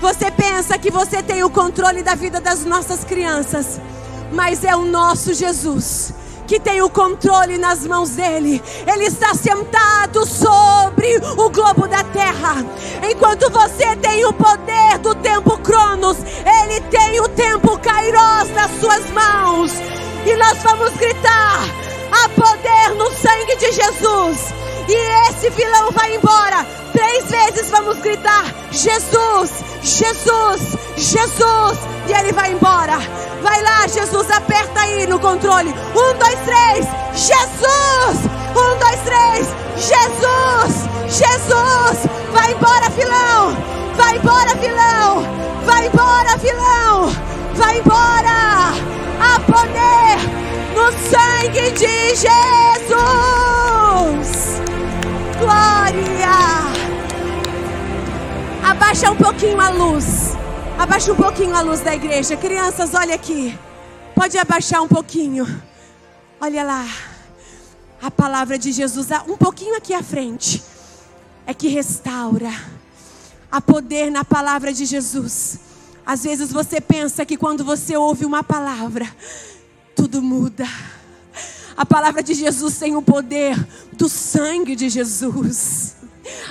Você 0.00 0.30
pensa 0.30 0.78
que 0.78 0.90
você 0.90 1.22
tem 1.22 1.44
o 1.44 1.50
controle 1.50 2.02
da 2.02 2.14
vida 2.14 2.40
das 2.40 2.64
nossas 2.64 3.04
crianças, 3.04 3.80
mas 4.32 4.64
é 4.64 4.74
o 4.74 4.84
nosso 4.84 5.34
Jesus 5.34 6.14
que 6.46 6.60
tem 6.60 6.80
o 6.80 6.88
controle 6.88 7.58
nas 7.58 7.86
mãos 7.86 8.10
dele. 8.10 8.62
Ele 8.86 9.04
está 9.06 9.34
sentado 9.34 10.24
sobre 10.24 11.16
o 11.36 11.50
globo 11.50 11.88
da 11.88 12.04
terra. 12.04 12.64
Enquanto 13.10 13.50
você 13.50 13.96
tem 13.96 14.24
o 14.24 14.32
poder 14.32 14.98
do 14.98 15.14
tempo 15.16 15.58
Cronos, 15.58 16.18
ele 16.18 16.80
tem 16.82 17.20
o 17.20 17.28
tempo 17.28 17.78
Kairos 17.78 18.50
nas 18.54 18.70
suas 18.80 19.10
mãos. 19.10 19.72
E 20.24 20.36
nós 20.36 20.62
vamos 20.62 20.90
gritar: 20.96 21.60
há 22.12 22.28
poder 22.28 22.94
no 22.96 23.10
sangue 23.12 23.56
de 23.56 23.72
Jesus. 23.72 24.65
E 24.88 25.28
esse 25.28 25.50
vilão 25.50 25.90
vai 25.90 26.14
embora. 26.14 26.64
Três 26.92 27.30
vezes 27.30 27.70
vamos 27.70 27.98
gritar: 27.98 28.44
Jesus, 28.70 29.50
Jesus, 29.82 30.76
Jesus. 30.96 31.78
E 32.06 32.12
ele 32.12 32.32
vai 32.32 32.52
embora. 32.52 32.98
Vai 33.42 33.62
lá, 33.62 33.86
Jesus, 33.86 34.30
aperta 34.30 34.80
aí 34.80 35.06
no 35.06 35.18
controle. 35.18 35.70
Um, 35.70 36.18
dois, 36.18 36.38
três. 36.44 36.86
Jesus. 37.14 38.16
Um, 38.50 38.78
dois, 38.78 39.00
três. 39.00 39.48
Jesus, 39.76 40.86
Jesus. 41.08 42.06
Vai 42.32 42.52
embora, 42.52 42.90
filão. 42.90 43.56
Vai 43.96 44.16
embora, 44.16 44.54
vilão. 44.54 45.22
Vai 45.64 45.86
embora, 45.86 46.36
vilão. 46.38 47.10
Vai 47.54 47.78
embora. 47.78 48.72
A 49.18 49.40
poder 49.40 50.18
no 50.74 50.92
sangue 51.10 51.70
de 51.72 52.14
Jesus. 52.14 53.16
Glória. 55.38 56.36
Abaixa 58.64 59.10
um 59.10 59.16
pouquinho 59.16 59.60
a 59.60 59.68
luz. 59.68 60.32
Abaixa 60.78 61.12
um 61.12 61.16
pouquinho 61.16 61.54
a 61.54 61.60
luz 61.60 61.80
da 61.80 61.94
igreja. 61.94 62.36
Crianças, 62.36 62.94
olha 62.94 63.14
aqui. 63.14 63.56
Pode 64.14 64.38
abaixar 64.38 64.82
um 64.82 64.88
pouquinho. 64.88 65.46
Olha 66.40 66.64
lá. 66.64 66.86
A 68.02 68.10
palavra 68.10 68.58
de 68.58 68.72
Jesus, 68.72 69.08
um 69.28 69.36
pouquinho 69.36 69.76
aqui 69.76 69.92
à 69.92 70.02
frente, 70.02 70.62
é 71.46 71.52
que 71.52 71.68
restaura. 71.68 72.52
Há 73.50 73.60
poder 73.60 74.10
na 74.10 74.24
palavra 74.24 74.72
de 74.72 74.84
Jesus. 74.84 75.58
Às 76.04 76.24
vezes 76.24 76.52
você 76.52 76.80
pensa 76.80 77.26
que 77.26 77.36
quando 77.36 77.64
você 77.64 77.96
ouve 77.96 78.24
uma 78.24 78.42
palavra, 78.42 79.06
tudo 79.94 80.22
muda. 80.22 80.66
A 81.76 81.84
palavra 81.84 82.22
de 82.22 82.34
Jesus 82.34 82.78
tem 82.78 82.96
o 82.96 83.02
poder 83.02 83.56
do 83.92 84.08
sangue 84.08 84.74
de 84.74 84.88
Jesus. 84.88 85.94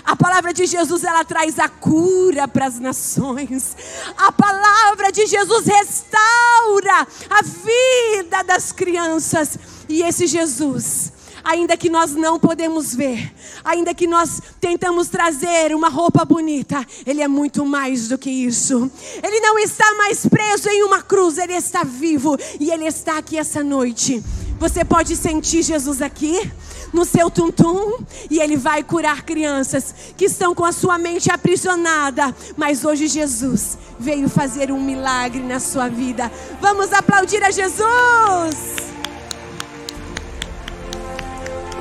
A 0.05 0.15
palavra 0.15 0.53
de 0.53 0.65
Jesus 0.65 1.03
ela 1.03 1.25
traz 1.25 1.60
a 1.60 1.67
cura 1.67 2.48
para 2.48 2.67
as 2.67 2.79
nações. 2.79 3.75
A 4.17 4.32
palavra 4.32 5.12
de 5.12 5.25
Jesus 5.25 5.65
restaura 5.65 7.08
a 7.29 7.41
vida 7.41 8.44
das 8.44 8.72
crianças. 8.72 9.58
E 9.89 10.01
esse 10.01 10.27
Jesus, 10.27 11.12
ainda 11.44 11.75
que 11.75 11.89
nós 11.89 12.13
não 12.13 12.39
podemos 12.39 12.94
ver, 12.96 13.34
ainda 13.63 13.94
que 13.94 14.08
nós 14.08 14.41
tentamos 14.62 15.10
trazer 15.10 15.74
uma 15.75 15.89
roupa 15.89 16.24
bonita, 16.24 16.86
Ele 17.05 17.22
é 17.22 17.27
muito 17.27 17.65
mais 17.65 18.08
do 18.08 18.17
que 18.17 18.29
isso. 18.29 18.89
Ele 19.24 19.39
não 19.39 19.58
está 19.60 19.94
mais 19.96 20.25
preso 20.25 20.70
em 20.70 20.84
uma 20.84 21.01
cruz, 21.01 21.38
Ele 21.38 21.53
está 21.53 21.84
vivo 21.84 22.38
e 22.60 22.72
Ele 22.72 22.86
está 22.86 23.17
aqui 23.17 23.38
essa 23.38 23.63
noite. 23.63 24.24
Você 24.60 24.86
pode 24.86 25.16
sentir 25.16 25.62
Jesus 25.62 26.02
aqui? 26.02 26.52
no 26.94 27.04
seu 27.04 27.30
tuntum 27.30 28.00
e 28.32 28.40
ele 28.40 28.56
vai 28.56 28.82
curar 28.82 29.24
crianças 29.24 29.94
que 30.16 30.26
estão 30.26 30.56
com 30.56 30.64
a 30.64 30.72
sua 30.72 30.98
mente 30.98 31.30
aprisionada. 31.30 32.34
Mas 32.56 32.86
hoje 32.86 33.08
Jesus 33.08 33.78
veio 34.00 34.30
fazer 34.30 34.72
um 34.72 34.82
milagre 34.82 35.42
na 35.42 35.60
sua 35.60 35.90
vida. 35.90 36.32
Vamos 36.62 36.94
aplaudir 36.94 37.44
a 37.44 37.52
Jesus! 37.52 38.86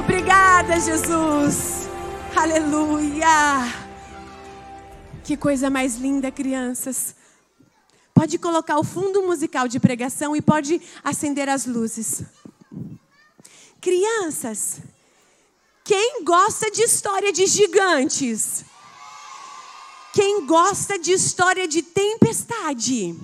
Obrigada, 0.00 0.78
Jesus. 0.81 1.88
Aleluia. 2.35 3.73
Que 5.23 5.37
coisa 5.37 5.71
mais 5.71 5.97
linda, 5.97 6.31
crianças. 6.31 7.14
Pode 8.12 8.37
colocar 8.38 8.78
o 8.78 8.85
fundo 8.85 9.23
musical 9.23 9.66
de 9.66 9.81
pregação 9.81 10.37
e 10.37 10.43
pode 10.43 10.81
acender 11.02 11.49
as 11.49 11.66
luzes. 11.66 12.23
Crianças, 13.81 14.81
quem 15.85 16.25
gosta 16.25 16.71
de 16.71 16.83
história 16.83 17.33
de 17.33 17.47
gigantes? 17.47 18.64
Quem 20.14 20.47
gosta 20.47 20.99
de 20.99 21.12
história 21.12 21.66
de 21.69 21.83
tempestade? 21.83 23.14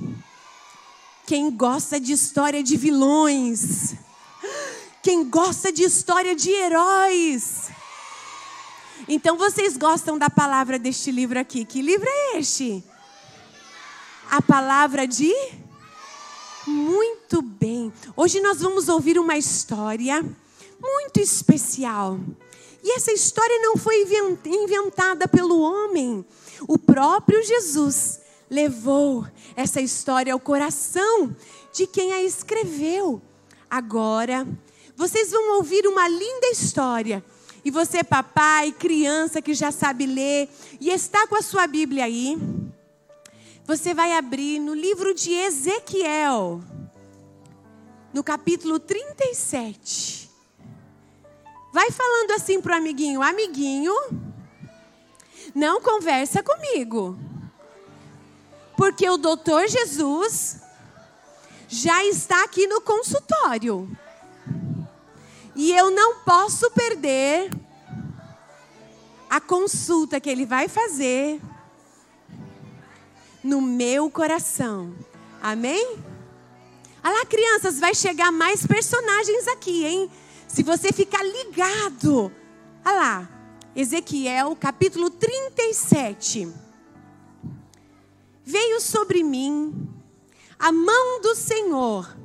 Quem 1.27 1.51
gosta 1.51 2.01
de 2.01 2.13
história 2.13 2.63
de 2.63 2.77
vilões? 2.77 3.95
Quem 5.03 5.29
gosta 5.31 5.73
de 5.73 5.85
história 5.85 6.35
de 6.35 6.51
heróis. 6.51 7.71
Então 9.09 9.37
vocês 9.37 9.77
gostam 9.77 10.19
da 10.19 10.29
palavra 10.29 10.79
deste 10.79 11.11
livro 11.11 11.39
aqui. 11.39 11.65
Que 11.65 11.81
livro 11.81 12.07
é 12.09 12.39
este? 12.39 12.85
A 14.31 14.43
palavra 14.43 15.07
de 15.07 15.33
muito 16.67 17.10
Hoje 18.17 18.41
nós 18.41 18.61
vamos 18.61 18.89
ouvir 18.89 19.19
uma 19.19 19.37
história 19.37 20.25
muito 20.81 21.21
especial. 21.21 22.19
E 22.83 22.97
essa 22.97 23.13
história 23.13 23.59
não 23.61 23.77
foi 23.77 24.07
inventada 24.47 25.29
pelo 25.29 25.61
homem. 25.61 26.25
O 26.67 26.79
próprio 26.79 27.43
Jesus 27.43 28.21
levou 28.51 29.27
essa 29.55 29.81
história 29.81 30.33
ao 30.33 30.41
coração 30.41 31.35
de 31.73 31.87
quem 31.87 32.13
a 32.13 32.23
escreveu. 32.23 33.21
Agora, 33.69 34.47
vocês 34.97 35.31
vão 35.31 35.57
ouvir 35.57 35.87
uma 35.87 36.09
linda 36.09 36.49
história. 36.49 37.25
E 37.65 37.71
você, 37.71 38.03
papai, 38.03 38.73
criança 38.73 39.43
que 39.43 39.53
já 39.55 39.71
sabe 39.71 40.07
ler 40.07 40.49
e 40.81 40.91
está 40.91 41.27
com 41.27 41.37
a 41.37 41.43
sua 41.43 41.67
Bíblia 41.67 42.05
aí, 42.05 42.39
você 43.67 43.95
vai 43.95 44.15
abrir 44.15 44.59
no 44.59 44.75
livro 44.75 45.15
de 45.15 45.33
Ezequiel, 45.33 46.63
no 48.13 48.25
capítulo 48.25 48.79
37. 48.79 50.31
Vai 51.73 51.91
falando 51.91 52.33
assim 52.33 52.61
para 52.61 52.75
o 52.75 52.79
amiguinho: 52.79 53.23
amiguinho, 53.23 53.95
não 55.55 55.81
conversa 55.81 56.43
comigo, 56.43 57.19
porque 58.77 59.09
o 59.09 59.17
doutor 59.17 59.69
Jesus 59.69 60.61
já 61.69 62.05
está 62.05 62.45
aqui 62.45 62.67
no 62.67 62.81
consultório. 62.81 63.89
E 65.55 65.73
eu 65.73 65.91
não 65.91 66.21
posso 66.21 66.71
perder 66.71 67.51
a 69.29 69.41
consulta 69.41 70.21
que 70.21 70.31
ele 70.31 70.47
vai 70.47 70.69
fazer 70.69 71.41
no 73.43 73.61
meu 73.61 74.11
coração. 74.11 74.95
Amém? 75.41 76.10
Olha 77.03 77.19
lá, 77.19 77.27
crianças, 77.27 77.79
vai 77.79 77.95
chegar 77.95 78.31
mais 78.31 78.67
personagens 78.67 79.49
aqui, 79.49 79.85
hein? 79.87 80.11
Se 80.47 80.63
você 80.63 80.93
ficar 80.93 81.23
ligado. 81.23 82.33
Olha 82.85 82.97
lá, 82.97 83.29
Ezequiel 83.75 84.57
capítulo 84.57 85.11
37. 85.11 86.53
Veio 88.45 88.81
sobre 88.81 89.23
mim 89.23 89.89
a 90.59 90.73
mão 90.73 91.21
do 91.21 91.35
Senhor 91.35 92.21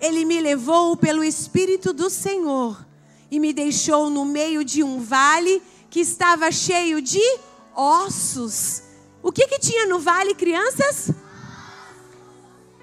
ele 0.00 0.24
me 0.24 0.40
levou 0.40 0.96
pelo 0.96 1.24
Espírito 1.24 1.92
do 1.92 2.10
Senhor 2.10 2.84
e 3.30 3.40
me 3.40 3.52
deixou 3.52 4.10
no 4.10 4.24
meio 4.24 4.64
de 4.64 4.82
um 4.82 5.00
vale 5.00 5.62
que 5.90 6.00
estava 6.00 6.50
cheio 6.52 7.00
de 7.00 7.20
ossos. 7.74 8.82
O 9.22 9.32
que, 9.32 9.46
que 9.48 9.58
tinha 9.58 9.86
no 9.86 9.98
vale, 9.98 10.34
crianças? 10.34 11.10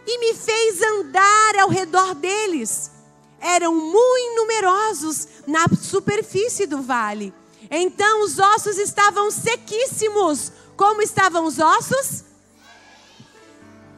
E 0.05 0.19
me 0.19 0.33
fez 0.33 0.81
andar 0.81 1.59
ao 1.59 1.69
redor 1.69 2.15
deles. 2.15 2.91
Eram 3.39 3.73
muito 3.73 4.35
numerosos 4.35 5.27
na 5.47 5.65
superfície 5.81 6.65
do 6.65 6.81
vale. 6.81 7.33
Então 7.69 8.23
os 8.23 8.39
ossos 8.39 8.77
estavam 8.77 9.31
sequíssimos. 9.31 10.51
Como 10.75 11.01
estavam 11.01 11.45
os 11.45 11.59
ossos? 11.59 12.23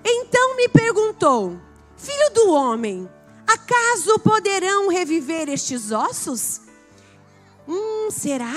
Então 0.03 0.55
me 0.55 0.69
perguntou: 0.69 1.59
Filho 1.97 2.33
do 2.33 2.51
homem, 2.51 3.09
acaso 3.47 4.19
poderão 4.19 4.89
reviver 4.89 5.49
estes 5.49 5.91
ossos? 5.91 6.61
Hum, 7.67 8.09
será? 8.11 8.53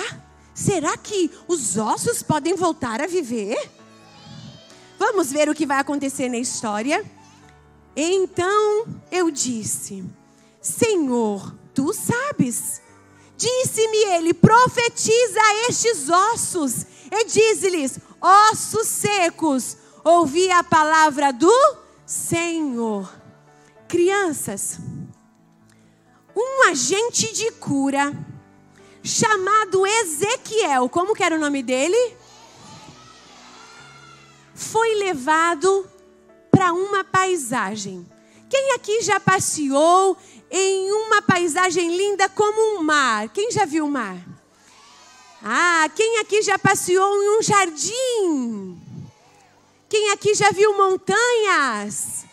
Será 0.54 0.96
que 0.96 1.30
os 1.46 1.76
ossos 1.76 2.22
podem 2.22 2.54
voltar 2.54 3.00
a 3.00 3.06
viver? 3.06 3.56
Vamos 4.98 5.30
ver 5.30 5.48
o 5.48 5.54
que 5.54 5.64
vai 5.64 5.78
acontecer 5.78 6.28
na 6.28 6.38
história. 6.38 7.04
Então 7.96 8.86
eu 9.10 9.30
disse: 9.30 10.04
Senhor, 10.60 11.54
tu 11.74 11.92
sabes. 11.92 12.80
Disse-me 13.36 14.04
ele: 14.14 14.34
profetiza 14.34 15.40
estes 15.68 16.08
ossos 16.08 16.86
e 17.10 17.24
diz-lhes: 17.24 17.98
ossos 18.20 18.86
secos, 18.86 19.76
ouvi 20.04 20.50
a 20.50 20.62
palavra 20.62 21.32
do 21.32 21.76
Senhor. 22.04 23.12
Crianças, 23.86 24.78
um 26.36 26.68
agente 26.68 27.32
de 27.32 27.50
cura 27.52 28.12
chamado 29.02 29.86
Ezequiel, 29.86 30.88
como 30.88 31.14
que 31.14 31.22
era 31.22 31.36
o 31.36 31.40
nome 31.40 31.62
dele? 31.62 32.16
Foi 34.54 34.96
levado 34.96 35.88
para 36.58 36.72
uma 36.72 37.04
paisagem. 37.04 38.04
Quem 38.50 38.72
aqui 38.72 39.00
já 39.00 39.20
passeou 39.20 40.16
em 40.50 40.90
uma 40.90 41.22
paisagem 41.22 41.96
linda 41.96 42.28
como 42.28 42.76
um 42.76 42.82
mar? 42.82 43.28
Quem 43.28 43.52
já 43.52 43.64
viu 43.64 43.86
o 43.86 43.90
mar? 43.90 44.16
Ah, 45.40 45.88
quem 45.94 46.18
aqui 46.18 46.42
já 46.42 46.58
passeou 46.58 47.22
em 47.22 47.38
um 47.38 47.42
jardim? 47.42 48.76
Quem 49.88 50.10
aqui 50.10 50.34
já 50.34 50.50
viu 50.50 50.76
montanhas? 50.76 52.24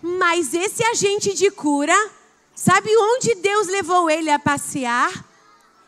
Mas 0.00 0.54
esse 0.54 0.84
agente 0.84 1.34
de 1.34 1.50
cura, 1.50 2.10
sabe 2.54 2.96
onde 2.96 3.34
Deus 3.34 3.66
levou 3.66 4.08
ele 4.08 4.30
a 4.30 4.38
passear? 4.38 5.12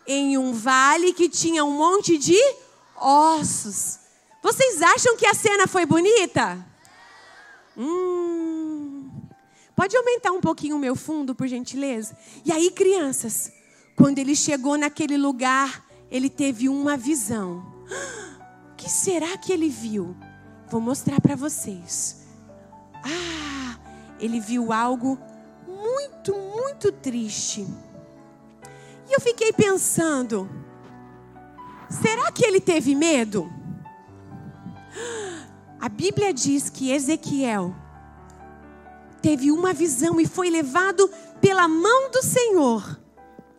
Em 0.05 0.37
um 0.37 0.53
vale 0.53 1.12
que 1.12 1.29
tinha 1.29 1.64
um 1.64 1.71
monte 1.71 2.19
de 2.19 2.37
ossos. 2.97 4.01
Vocês 4.43 4.83
acham 4.83 5.17
que 5.17 5.27
a 5.27 5.35
cena 5.35 5.69
foi 5.69 5.87
bonita? 5.87 6.67
Hum. 7.79 9.11
Pode 9.77 9.97
aumentar 9.97 10.33
um 10.33 10.41
pouquinho 10.41 10.77
o 10.77 10.79
meu 10.79 10.97
fundo, 10.97 11.35
por 11.35 11.47
gentileza? 11.47 12.17
E 12.45 12.51
aí, 12.51 12.71
crianças, 12.71 13.53
quando 13.95 14.19
ele 14.19 14.35
chegou 14.35 14.77
naquele 14.77 15.17
lugar, 15.17 15.87
ele 16.11 16.29
teve 16.29 16.69
uma 16.69 16.97
visão. 16.97 17.64
O 18.73 18.75
que 18.77 18.91
será 18.91 19.37
que 19.38 19.53
ele 19.53 19.69
viu? 19.69 20.17
Vou 20.69 20.81
mostrar 20.81 21.21
para 21.21 21.37
vocês. 21.37 22.27
Ah! 23.05 23.59
ele 24.21 24.41
viu 24.41 24.73
algo 24.73 25.19
muito, 25.67 26.35
muito 26.35 26.91
triste. 26.93 27.67
E 29.09 29.12
eu 29.12 29.21
fiquei 29.21 29.53
pensando: 29.53 30.49
será 31.88 32.31
que 32.33 32.45
ele 32.45 32.61
teve 32.61 32.95
medo? 32.95 33.51
A 35.81 35.88
Bíblia 35.88 36.33
diz 36.33 36.69
que 36.69 36.91
Ezequiel 36.91 37.75
teve 39.23 39.51
uma 39.51 39.73
visão 39.73 40.21
e 40.21 40.27
foi 40.27 40.51
levado 40.51 41.09
pela 41.41 41.69
mão 41.69 42.11
do 42.11 42.23
Senhor. 42.23 42.99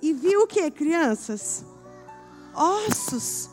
E 0.02 0.14
viu 0.14 0.42
o 0.42 0.48
que, 0.48 0.70
crianças? 0.72 1.66
Ossos, 2.54 3.50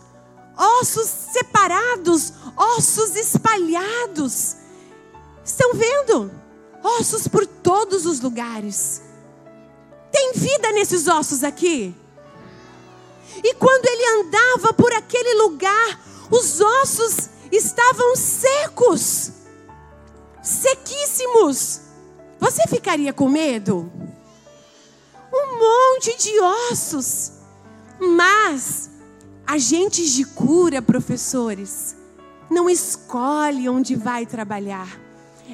ossos 0.57 1.07
separados, 1.07 2.33
ossos 2.57 3.17
espalhados. 3.17 4.57
Estão 5.45 5.75
vendo? 5.75 6.31
ossos 6.87 7.27
por 7.27 7.47
todos 7.47 8.07
os 8.07 8.21
lugares. 8.21 9.03
Tem 10.13 10.33
vida 10.35 10.71
nesses 10.73 11.09
ossos 11.09 11.43
aqui? 11.43 11.95
E 13.43 13.55
quando 13.55 13.87
ele 13.87 14.21
andava 14.21 14.73
por 14.73 14.93
aquele 14.93 15.35
lugar, 15.43 16.01
os 16.31 16.61
ossos 16.61 17.29
estavam 17.53 18.17
secos, 18.17 19.33
sequíssimos. 20.43 21.81
Você 22.39 22.67
ficaria 22.69 23.13
com 23.13 23.29
medo? 23.29 23.91
Um 25.33 25.59
monte 25.59 26.17
de 26.17 26.39
ossos. 26.71 27.33
Mas 27.99 28.91
agentes 29.47 30.11
de 30.13 30.25
cura, 30.25 30.83
professores, 30.83 31.97
não 32.51 32.69
escolhe 32.69 33.69
onde 33.69 33.95
vai 33.95 34.27
trabalhar. 34.27 35.01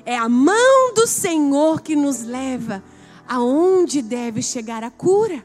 É 0.05 0.17
a 0.17 0.29
mão 0.29 0.95
do 0.95 1.07
Senhor 1.07 1.81
que 1.81 1.95
nos 1.95 2.23
leva 2.23 2.83
aonde 3.29 4.03
deve 4.03 4.43
chegar 4.43 4.83
a 4.83 4.91
cura. 4.91 5.45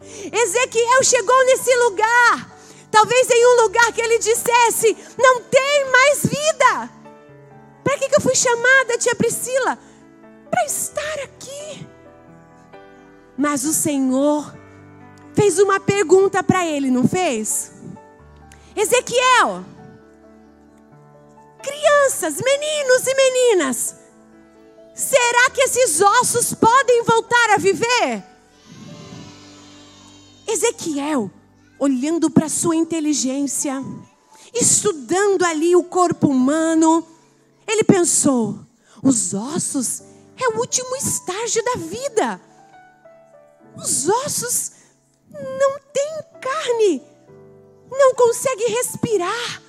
Ezequiel 0.00 1.02
chegou 1.02 1.44
nesse 1.46 1.74
lugar, 1.76 2.55
talvez 2.96 3.28
em 3.30 3.46
um 3.46 3.62
lugar 3.64 3.92
que 3.92 4.00
ele 4.00 4.18
dissesse: 4.18 4.96
Não 5.18 5.42
tem 5.42 5.90
mais 5.92 6.22
vida. 6.22 6.90
Para 7.84 7.98
que, 7.98 8.08
que 8.08 8.16
eu 8.16 8.20
fui 8.22 8.34
chamada, 8.34 8.96
tia 8.96 9.14
Priscila? 9.14 9.78
Para 10.50 10.64
estar 10.64 11.18
aqui. 11.24 11.86
Mas 13.36 13.64
o 13.64 13.74
Senhor 13.74 14.56
fez 15.34 15.58
uma 15.58 15.78
pergunta 15.78 16.42
para 16.42 16.66
ele, 16.66 16.90
não 16.90 17.06
fez? 17.06 17.72
Ezequiel, 18.74 19.64
crianças, 21.62 22.36
meninos 22.42 23.06
e 23.06 23.14
meninas, 23.14 23.94
será 24.94 25.50
que 25.50 25.60
esses 25.62 26.00
ossos 26.00 26.54
podem 26.54 27.02
voltar 27.04 27.50
a 27.54 27.58
viver? 27.58 28.24
Ezequiel, 30.46 31.30
olhando 31.78 32.30
para 32.30 32.48
sua 32.48 32.76
inteligência, 32.76 33.82
estudando 34.54 35.44
ali 35.44 35.76
o 35.76 35.84
corpo 35.84 36.28
humano, 36.28 37.06
ele 37.66 37.84
pensou: 37.84 38.58
os 39.02 39.34
ossos 39.34 40.02
é 40.36 40.48
o 40.48 40.58
último 40.58 40.96
estágio 40.96 41.64
da 41.64 41.76
vida. 41.76 42.40
Os 43.76 44.08
ossos 44.08 44.72
não 45.30 45.78
têm 45.92 46.18
carne, 46.40 47.02
não 47.90 48.14
consegue 48.14 48.64
respirar. 48.64 49.62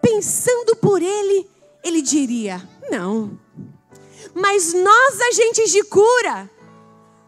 Pensando 0.00 0.76
por 0.76 1.02
ele, 1.02 1.48
ele 1.82 2.02
diria: 2.02 2.66
não. 2.90 3.38
Mas 4.34 4.72
nós, 4.72 5.20
agentes 5.20 5.72
de 5.72 5.82
cura, 5.84 6.48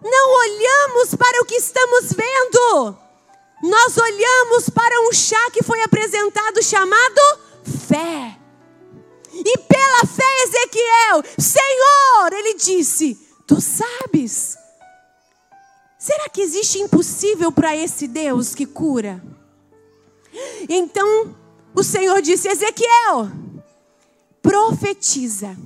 não 0.03 0.39
olhamos 0.39 1.15
para 1.15 1.43
o 1.43 1.45
que 1.45 1.57
estamos 1.57 2.13
vendo. 2.13 3.02
Nós 3.63 3.97
olhamos 3.97 4.69
para 4.69 5.09
um 5.09 5.13
chá 5.13 5.51
que 5.53 5.63
foi 5.63 5.81
apresentado 5.83 6.63
chamado 6.63 7.21
fé. 7.87 8.37
E 9.33 9.59
pela 9.59 10.07
fé, 10.07 10.43
Ezequiel, 10.45 11.23
Senhor, 11.39 12.33
ele 12.33 12.55
disse: 12.55 13.17
Tu 13.47 13.61
sabes. 13.61 14.57
Será 15.99 16.29
que 16.29 16.43
existe 16.43 16.81
impossível 16.81 17.53
para 17.53 17.77
esse 17.77 18.09
Deus 18.09 18.55
que 18.55 18.67
cura? 18.67 19.23
Então 20.69 21.37
o 21.75 21.85
Senhor 21.85 22.21
disse: 22.21 22.49
Ezequiel, 22.49 23.31
profetiza. 24.43 25.57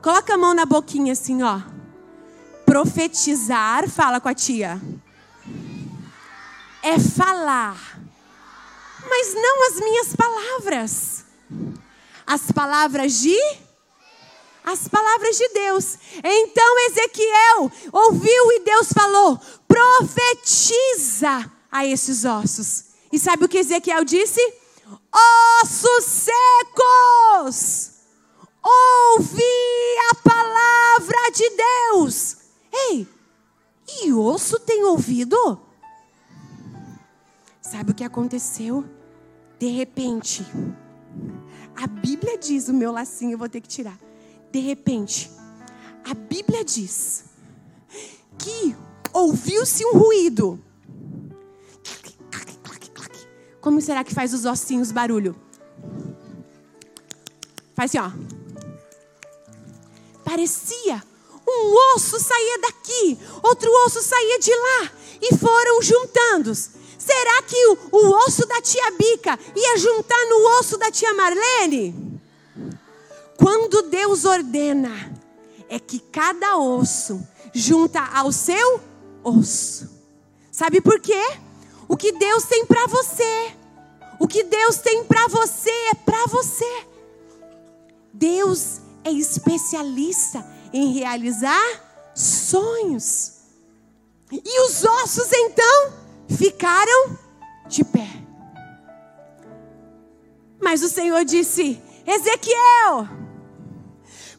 Coloca 0.00 0.34
a 0.34 0.38
mão 0.38 0.54
na 0.54 0.64
boquinha 0.64 1.12
assim, 1.12 1.42
ó. 1.42 1.60
Profetizar, 2.64 3.88
fala 3.90 4.20
com 4.20 4.28
a 4.28 4.34
tia. 4.34 4.80
É 6.86 7.00
falar. 7.00 8.00
Mas 9.08 9.34
não 9.34 9.66
as 9.66 9.80
minhas 9.80 10.14
palavras. 10.14 11.24
As 12.24 12.52
palavras 12.52 13.14
de 13.14 13.36
as 14.64 14.86
palavras 14.86 15.36
de 15.36 15.48
Deus. 15.48 15.98
Então 16.22 16.78
Ezequiel 16.90 17.72
ouviu 17.92 18.52
e 18.52 18.60
Deus 18.60 18.92
falou: 18.92 19.40
profetiza 19.66 21.50
a 21.72 21.84
esses 21.84 22.24
ossos. 22.24 22.84
E 23.12 23.18
sabe 23.18 23.44
o 23.44 23.48
que 23.48 23.58
Ezequiel 23.58 24.04
disse? 24.04 24.40
Ossos 25.62 26.04
secos, 26.04 27.90
ouvi 28.62 29.42
a 30.10 30.14
palavra 30.16 31.30
de 31.32 31.50
Deus. 31.50 32.36
Ei, 32.72 33.08
e 34.02 34.12
osso 34.12 34.60
tem 34.60 34.84
ouvido? 34.84 35.65
Sabe 37.70 37.90
o 37.90 37.94
que 37.94 38.04
aconteceu? 38.04 38.84
De 39.58 39.66
repente, 39.66 40.46
a 41.74 41.88
Bíblia 41.88 42.38
diz, 42.38 42.68
o 42.68 42.72
meu 42.72 42.92
lacinho 42.92 43.32
eu 43.32 43.38
vou 43.38 43.48
ter 43.48 43.60
que 43.60 43.66
tirar. 43.66 43.98
De 44.52 44.60
repente, 44.60 45.28
a 46.08 46.14
Bíblia 46.14 46.64
diz 46.64 47.24
que 48.38 48.76
ouviu-se 49.12 49.84
um 49.84 49.98
ruído. 49.98 50.62
Como 53.60 53.80
será 53.80 54.04
que 54.04 54.14
faz 54.14 54.32
os 54.32 54.44
ossinhos 54.44 54.92
barulho? 54.92 55.34
Faz 57.74 57.96
assim, 57.96 57.98
ó. 57.98 58.12
Parecia 60.22 61.02
um 61.48 61.94
osso 61.96 62.20
saía 62.20 62.60
daqui, 62.60 63.18
outro 63.42 63.68
osso 63.86 64.00
saía 64.02 64.38
de 64.38 64.52
lá 64.52 64.92
e 65.20 65.34
foram 65.36 65.82
juntando. 65.82 66.52
Será 67.06 67.42
que 67.42 67.66
o, 67.68 67.78
o 67.92 68.26
osso 68.26 68.44
da 68.46 68.60
tia 68.60 68.90
Bica 68.90 69.38
ia 69.54 69.78
juntar 69.78 70.26
no 70.28 70.58
osso 70.58 70.76
da 70.76 70.90
tia 70.90 71.14
Marlene? 71.14 72.20
Quando 73.36 73.82
Deus 73.82 74.24
ordena, 74.24 74.90
é 75.68 75.78
que 75.78 76.00
cada 76.00 76.58
osso 76.58 77.24
junta 77.54 78.00
ao 78.02 78.32
seu 78.32 78.80
osso. 79.22 79.88
Sabe 80.50 80.80
por 80.80 80.98
quê? 80.98 81.22
O 81.86 81.96
que 81.96 82.10
Deus 82.10 82.42
tem 82.44 82.66
para 82.66 82.86
você, 82.88 83.52
o 84.18 84.26
que 84.26 84.42
Deus 84.42 84.78
tem 84.78 85.04
para 85.04 85.28
você 85.28 85.70
é 85.70 85.94
para 85.94 86.26
você. 86.26 86.86
Deus 88.12 88.80
é 89.04 89.12
especialista 89.12 90.44
em 90.72 90.92
realizar 90.92 92.10
sonhos. 92.16 93.32
E 94.32 94.60
os 94.62 94.84
ossos 94.84 95.28
então 95.32 96.05
ficaram 96.28 97.16
de 97.68 97.84
pé. 97.84 98.08
Mas 100.60 100.82
o 100.82 100.88
Senhor 100.88 101.24
disse: 101.24 101.80
Ezequiel, 102.06 103.08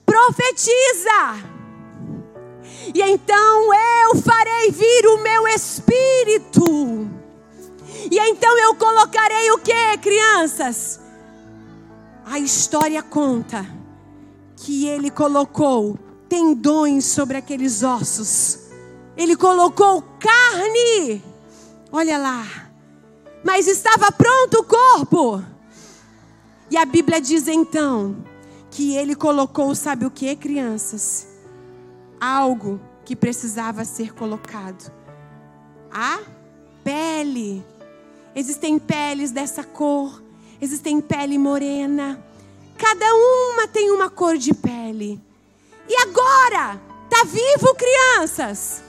profetiza. 0.06 1.58
E 2.94 3.02
então 3.02 3.74
eu 3.74 4.16
farei 4.22 4.72
vir 4.72 5.08
o 5.08 5.18
meu 5.18 5.48
espírito. 5.48 7.08
E 8.10 8.18
então 8.20 8.58
eu 8.58 8.76
colocarei 8.76 9.52
o 9.52 9.58
que, 9.58 9.98
crianças? 10.02 11.00
A 12.26 12.40
história 12.40 13.02
conta 13.02 13.66
que 14.58 14.88
ele 14.88 15.10
colocou 15.10 15.98
tendões 16.30 17.06
sobre 17.06 17.38
aqueles 17.38 17.84
ossos. 17.84 18.60
Ele 19.16 19.36
colocou 19.36 20.02
carne. 20.20 21.24
Olha 21.92 22.18
lá. 22.18 22.46
Mas 23.44 23.68
estava 23.68 24.12
pronto 24.12 24.60
o 24.60 24.64
corpo. 24.64 25.44
E 26.70 26.76
a 26.76 26.86
Bíblia 26.86 27.22
diz 27.22 27.48
então 27.48 28.16
que 28.70 28.96
ele 28.96 29.16
colocou, 29.16 29.74
sabe 29.74 30.06
o 30.06 30.12
que, 30.12 30.36
crianças? 30.36 31.28
Algo 32.20 32.80
que 33.06 33.16
precisava 33.16 33.86
ser 33.86 34.14
colocado. 34.14 34.92
A 35.92 36.20
pele. 36.84 37.64
Existem 38.36 38.78
peles 38.78 39.32
dessa 39.32 39.64
cor, 39.64 40.22
existem 40.62 41.02
pele 41.02 41.38
morena. 41.38 42.24
Cada 42.78 43.06
uma 43.16 43.68
tem 43.68 43.90
uma 43.92 44.10
cor 44.10 44.38
de 44.38 44.54
pele. 44.54 45.20
E 45.88 45.96
agora? 46.02 46.80
Tá 47.10 47.24
vivo, 47.24 47.74
crianças? 47.76 48.84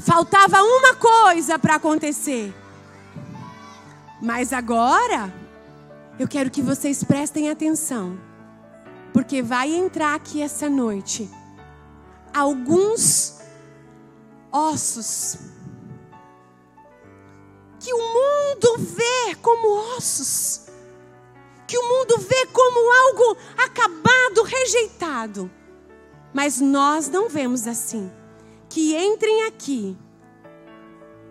Faltava 0.00 0.62
uma 0.62 0.94
coisa 0.96 1.58
para 1.58 1.76
acontecer. 1.76 2.54
Mas 4.20 4.52
agora, 4.52 5.32
eu 6.18 6.26
quero 6.26 6.50
que 6.50 6.62
vocês 6.62 7.04
prestem 7.04 7.50
atenção. 7.50 8.18
Porque 9.12 9.42
vai 9.42 9.74
entrar 9.74 10.14
aqui 10.14 10.40
essa 10.40 10.68
noite 10.68 11.28
alguns 12.32 13.40
ossos 14.52 15.36
que 17.80 17.92
o 17.92 17.98
mundo 17.98 18.76
vê 18.78 19.34
como 19.36 19.96
ossos 19.96 20.70
que 21.70 21.78
o 21.78 21.88
mundo 21.88 22.18
vê 22.18 22.46
como 22.46 22.92
algo 22.92 23.36
acabado, 23.56 24.42
rejeitado. 24.42 25.48
Mas 26.34 26.60
nós 26.60 27.08
não 27.08 27.28
vemos 27.28 27.68
assim. 27.68 28.10
Que 28.70 28.96
entrem 28.96 29.42
aqui 29.48 29.98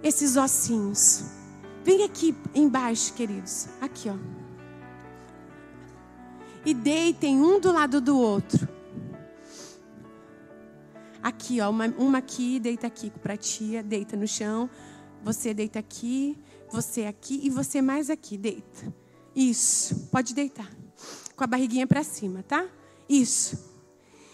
esses 0.03 0.35
ossinhos. 0.35 1.23
Vem 1.83 2.03
aqui 2.03 2.35
embaixo, 2.53 3.13
queridos. 3.13 3.67
Aqui, 3.79 4.09
ó. 4.09 4.17
E 6.65 6.73
deitem 6.73 7.41
um 7.41 7.59
do 7.59 7.71
lado 7.71 8.01
do 8.01 8.19
outro. 8.19 8.67
Aqui, 11.23 11.61
ó, 11.61 11.69
uma, 11.69 11.87
uma 11.97 12.17
aqui, 12.17 12.59
deita 12.59 12.85
aqui 12.85 13.09
para 13.09 13.33
a 13.33 13.37
tia, 13.37 13.81
deita 13.81 14.17
no 14.17 14.27
chão. 14.27 14.69
Você 15.23 15.53
deita 15.53 15.79
aqui, 15.79 16.37
você 16.69 17.05
aqui 17.05 17.39
e 17.43 17.49
você 17.49 17.81
mais 17.81 18.09
aqui, 18.09 18.37
deita. 18.37 18.93
Isso, 19.33 20.07
pode 20.11 20.33
deitar. 20.33 20.69
Com 21.35 21.43
a 21.45 21.47
barriguinha 21.47 21.87
para 21.87 22.03
cima, 22.03 22.43
tá? 22.43 22.67
Isso. 23.07 23.57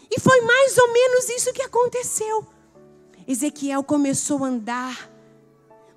E 0.09 0.19
foi 0.19 0.41
mais 0.41 0.77
ou 0.77 0.91
menos 0.91 1.29
isso 1.29 1.53
que 1.53 1.61
aconteceu. 1.61 2.54
Ezequiel 3.27 3.83
começou 3.83 4.43
a 4.43 4.47
andar. 4.47 5.09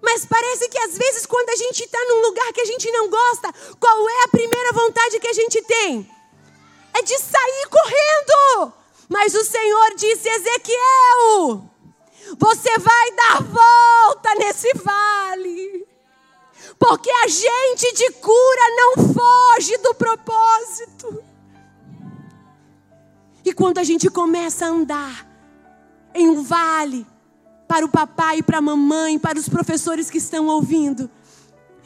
Mas 0.00 0.24
parece 0.24 0.68
que 0.68 0.78
às 0.78 0.96
vezes, 0.96 1.26
quando 1.26 1.50
a 1.50 1.56
gente 1.56 1.84
está 1.84 1.98
num 2.08 2.22
lugar 2.22 2.52
que 2.52 2.60
a 2.60 2.64
gente 2.64 2.90
não 2.90 3.10
gosta, 3.10 3.52
qual 3.78 4.08
é 4.08 4.24
a 4.24 4.28
primeira 4.28 4.72
vontade 4.72 5.18
que 5.20 5.28
a 5.28 5.32
gente 5.32 5.60
tem? 5.62 6.08
É 6.94 7.02
de 7.02 7.18
sair 7.18 7.68
correndo. 7.70 8.72
Mas 9.08 9.34
o 9.34 9.44
Senhor 9.44 9.94
disse: 9.96 10.28
Ezequiel, 10.28 11.68
você 12.38 12.78
vai 12.78 13.10
dar 13.12 13.42
volta 13.42 14.34
nesse 14.36 14.70
vale. 14.76 15.86
Porque 16.78 17.10
a 17.10 17.26
gente 17.26 17.92
de 17.94 18.10
cura 18.12 18.76
não 18.76 19.14
foge 19.14 19.76
do 19.78 19.94
propósito. 19.94 21.24
E 23.44 23.52
quando 23.52 23.78
a 23.78 23.84
gente 23.84 24.10
começa 24.10 24.66
a 24.66 24.68
andar 24.68 25.26
em 26.14 26.28
um 26.28 26.42
vale, 26.42 27.06
para 27.68 27.84
o 27.84 27.88
papai 27.88 28.42
para 28.42 28.58
a 28.58 28.62
mamãe, 28.62 29.18
para 29.18 29.38
os 29.38 29.48
professores 29.48 30.08
que 30.10 30.16
estão 30.16 30.46
ouvindo, 30.46 31.08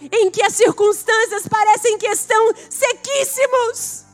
em 0.00 0.30
que 0.30 0.40
as 0.42 0.54
circunstâncias 0.54 1.46
parecem 1.48 1.98
que 1.98 2.06
estão 2.06 2.54
sequíssimos, 2.70 4.04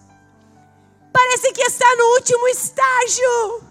parece 1.12 1.52
que 1.52 1.62
está 1.62 1.94
no 1.96 2.04
último 2.14 2.48
estágio. 2.48 3.68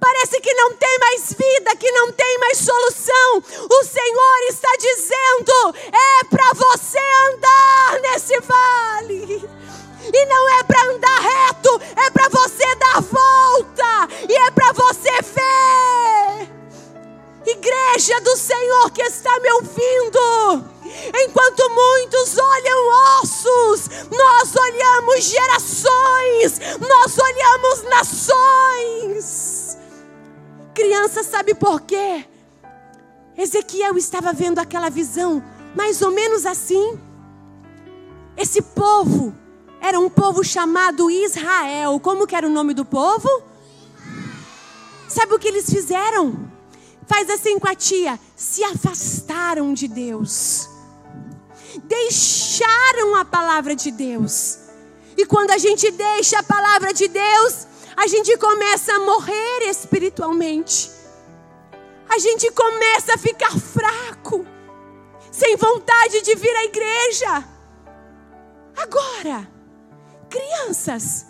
Parece 0.00 0.40
que 0.40 0.52
não 0.54 0.74
tem 0.74 0.98
mais 0.98 1.32
vida, 1.32 1.76
que 1.76 1.88
não 1.92 2.10
tem 2.10 2.38
mais 2.38 2.58
solução. 2.58 3.44
O 3.70 3.84
Senhor 3.84 4.38
está 4.48 4.68
dizendo: 4.76 5.76
é 5.92 6.24
para 6.24 6.52
você 6.54 6.98
andar 7.28 8.00
nesse 8.00 8.40
vale. 8.40 9.48
E 10.12 10.26
não 10.26 10.58
é 10.58 10.64
para 10.64 10.82
andar 10.90 11.20
reto, 11.20 11.80
é 11.94 12.10
para 12.10 12.28
você 12.28 12.74
dar 12.74 13.00
volta. 13.00 14.08
E 14.28 14.34
é 14.34 14.50
para 14.50 14.72
você 14.72 15.22
ver. 15.22 16.61
Igreja 17.44 18.20
do 18.20 18.36
Senhor 18.36 18.90
que 18.90 19.02
está 19.02 19.30
me 19.40 19.50
ouvindo. 19.52 20.72
Enquanto 21.14 21.70
muitos 21.70 22.38
olham 22.38 22.88
ossos, 23.20 23.88
nós 24.10 24.54
olhamos 24.54 25.24
gerações, 25.24 26.60
nós 26.80 27.18
olhamos 27.18 27.82
nações. 27.84 29.78
Criança, 30.74 31.22
sabe 31.22 31.54
por 31.54 31.80
quê? 31.80 32.24
Ezequiel 33.36 33.96
estava 33.96 34.32
vendo 34.32 34.58
aquela 34.58 34.90
visão, 34.90 35.42
mais 35.74 36.02
ou 36.02 36.10
menos 36.10 36.46
assim. 36.46 36.98
Esse 38.36 38.62
povo 38.62 39.34
era 39.80 39.98
um 39.98 40.08
povo 40.08 40.44
chamado 40.44 41.10
Israel. 41.10 41.98
Como 42.00 42.26
que 42.26 42.36
era 42.36 42.46
o 42.46 42.50
nome 42.50 42.74
do 42.74 42.84
povo? 42.84 43.28
Sabe 45.08 45.34
o 45.34 45.38
que 45.38 45.48
eles 45.48 45.68
fizeram? 45.68 46.51
Faz 47.12 47.28
assim 47.28 47.58
com 47.58 47.68
a 47.68 47.74
tia: 47.74 48.18
se 48.34 48.64
afastaram 48.64 49.74
de 49.74 49.86
Deus, 49.86 50.66
deixaram 51.84 53.14
a 53.16 53.22
palavra 53.22 53.76
de 53.76 53.90
Deus. 53.90 54.58
E 55.14 55.26
quando 55.26 55.50
a 55.50 55.58
gente 55.58 55.90
deixa 55.90 56.38
a 56.38 56.42
palavra 56.42 56.94
de 56.94 57.06
Deus, 57.08 57.66
a 57.94 58.06
gente 58.06 58.34
começa 58.38 58.94
a 58.94 59.00
morrer 59.00 59.68
espiritualmente. 59.68 60.90
A 62.08 62.18
gente 62.18 62.50
começa 62.52 63.14
a 63.14 63.18
ficar 63.18 63.58
fraco, 63.58 64.46
sem 65.30 65.54
vontade 65.56 66.22
de 66.22 66.34
vir 66.34 66.56
à 66.56 66.64
igreja. 66.64 67.44
Agora, 68.74 69.46
crianças, 70.30 71.26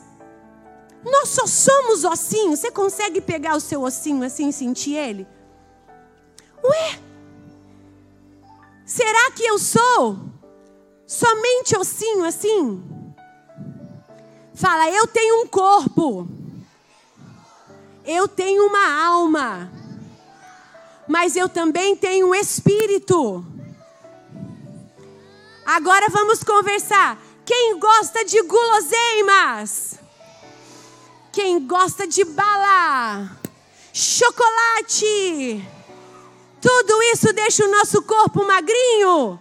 nós 1.04 1.28
só 1.28 1.44
somos 1.44 2.04
ossinhos. 2.04 2.60
Você 2.60 2.70
consegue 2.70 3.20
pegar 3.20 3.56
o 3.56 3.60
seu 3.60 3.82
ossinho 3.82 4.22
assim 4.22 4.48
e 4.48 4.52
sentir 4.52 4.94
ele? 4.94 5.26
Ué, 6.64 6.98
será 8.86 9.30
que 9.32 9.44
eu 9.44 9.58
sou 9.58 10.18
somente 11.06 11.76
ossinho 11.76 12.24
assim? 12.24 12.82
Fala, 14.54 14.88
eu 14.90 15.06
tenho 15.06 15.42
um 15.42 15.46
corpo. 15.46 16.28
Eu 18.04 18.26
tenho 18.26 18.66
uma 18.66 19.04
alma, 19.04 19.70
mas 21.06 21.36
eu 21.36 21.48
também 21.48 21.94
tenho 21.96 22.28
um 22.28 22.34
espírito. 22.34 23.44
Agora 25.64 26.08
vamos 26.10 26.42
conversar. 26.42 27.16
Quem 27.44 27.78
gosta 27.78 28.24
de 28.24 28.42
guloseimas? 28.42 29.94
Quem 31.32 31.64
gosta 31.66 32.06
de 32.06 32.24
bala? 32.24 33.30
Chocolate? 33.92 35.64
Tudo 36.62 37.02
isso 37.12 37.32
deixa 37.32 37.66
o 37.66 37.70
nosso 37.70 38.02
corpo 38.02 38.46
magrinho? 38.46 39.38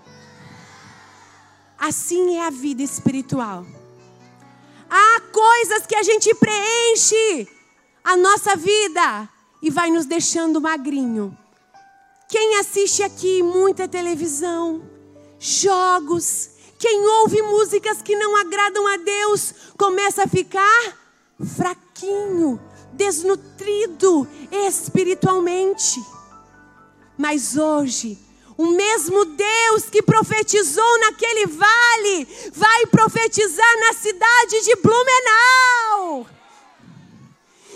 Assim 1.77 2.37
é 2.37 2.47
a 2.47 2.49
vida 2.49 2.81
espiritual. 2.81 3.63
Há 4.89 5.21
coisas 5.31 5.85
que 5.85 5.95
a 5.95 6.01
gente 6.01 6.33
preenche 6.33 7.47
a 8.03 8.17
nossa 8.17 8.55
vida 8.55 9.29
e 9.61 9.69
vai 9.69 9.91
nos 9.91 10.07
deixando 10.07 10.59
magrinho. 10.59 11.37
Quem 12.27 12.57
assiste 12.57 13.03
aqui 13.03 13.43
muita 13.43 13.87
televisão, 13.87 14.81
jogos, 15.37 16.49
quem 16.79 17.05
ouve 17.05 17.41
músicas 17.43 18.01
que 18.01 18.15
não 18.15 18.35
agradam 18.35 18.87
a 18.87 18.97
Deus, 18.97 19.53
começa 19.77 20.23
a 20.23 20.27
ficar 20.27 20.97
fraquinho, 21.55 22.59
desnutrido 22.93 24.27
espiritualmente. 24.51 26.03
Mas 27.21 27.55
hoje, 27.55 28.17
o 28.57 28.71
mesmo 28.71 29.25
Deus 29.25 29.83
que 29.91 30.01
profetizou 30.01 30.99
naquele 31.01 31.45
vale, 31.45 32.27
vai 32.51 32.87
profetizar 32.87 33.79
na 33.79 33.93
cidade 33.93 34.61
de 34.61 34.75
Blumenau. 34.77 36.25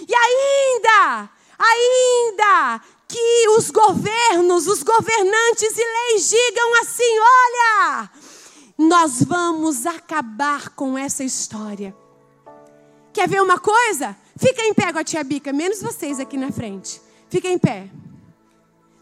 E 0.07 0.15
ainda, 0.15 1.29
ainda 1.59 2.81
que 3.07 3.49
os 3.49 3.69
governos, 3.69 4.65
os 4.65 4.81
governantes 4.81 5.77
e 5.77 5.83
leis 5.83 6.27
digam 6.27 6.81
assim: 6.81 7.19
olha, 7.19 8.09
nós 8.79 9.21
vamos 9.21 9.85
acabar 9.85 10.69
com 10.69 10.97
essa 10.97 11.23
história. 11.23 11.95
Quer 13.13 13.29
ver 13.29 13.43
uma 13.43 13.59
coisa? 13.59 14.17
Fica 14.39 14.63
em 14.63 14.73
pé 14.73 14.91
com 14.91 14.97
a 14.97 15.03
tia 15.03 15.23
Bica, 15.23 15.53
menos 15.53 15.83
vocês 15.83 16.19
aqui 16.19 16.35
na 16.35 16.51
frente. 16.51 16.99
Fica 17.29 17.47
em 17.47 17.59
pé. 17.59 17.91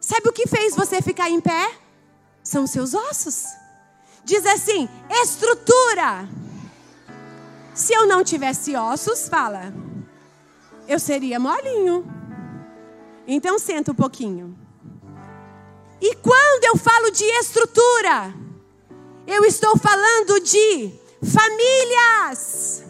Sabe 0.03 0.27
o 0.27 0.33
que 0.33 0.47
fez 0.47 0.75
você 0.75 1.01
ficar 1.01 1.29
em 1.29 1.39
pé? 1.39 1.71
São 2.43 2.67
seus 2.67 2.93
ossos. 2.93 3.45
Diz 4.25 4.45
assim: 4.45 4.89
estrutura. 5.09 6.27
Se 7.73 7.93
eu 7.93 8.05
não 8.05 8.23
tivesse 8.23 8.75
ossos, 8.75 9.29
fala 9.29 9.73
eu 10.87 10.99
seria 10.99 11.39
molinho. 11.39 12.05
Então 13.27 13.57
senta 13.57 13.91
um 13.91 13.95
pouquinho. 13.95 14.57
E 16.01 16.15
quando 16.15 16.65
eu 16.65 16.77
falo 16.77 17.09
de 17.11 17.23
estrutura, 17.23 18.33
eu 19.25 19.45
estou 19.45 19.77
falando 19.77 20.39
de 20.41 20.91
famílias. 21.23 22.83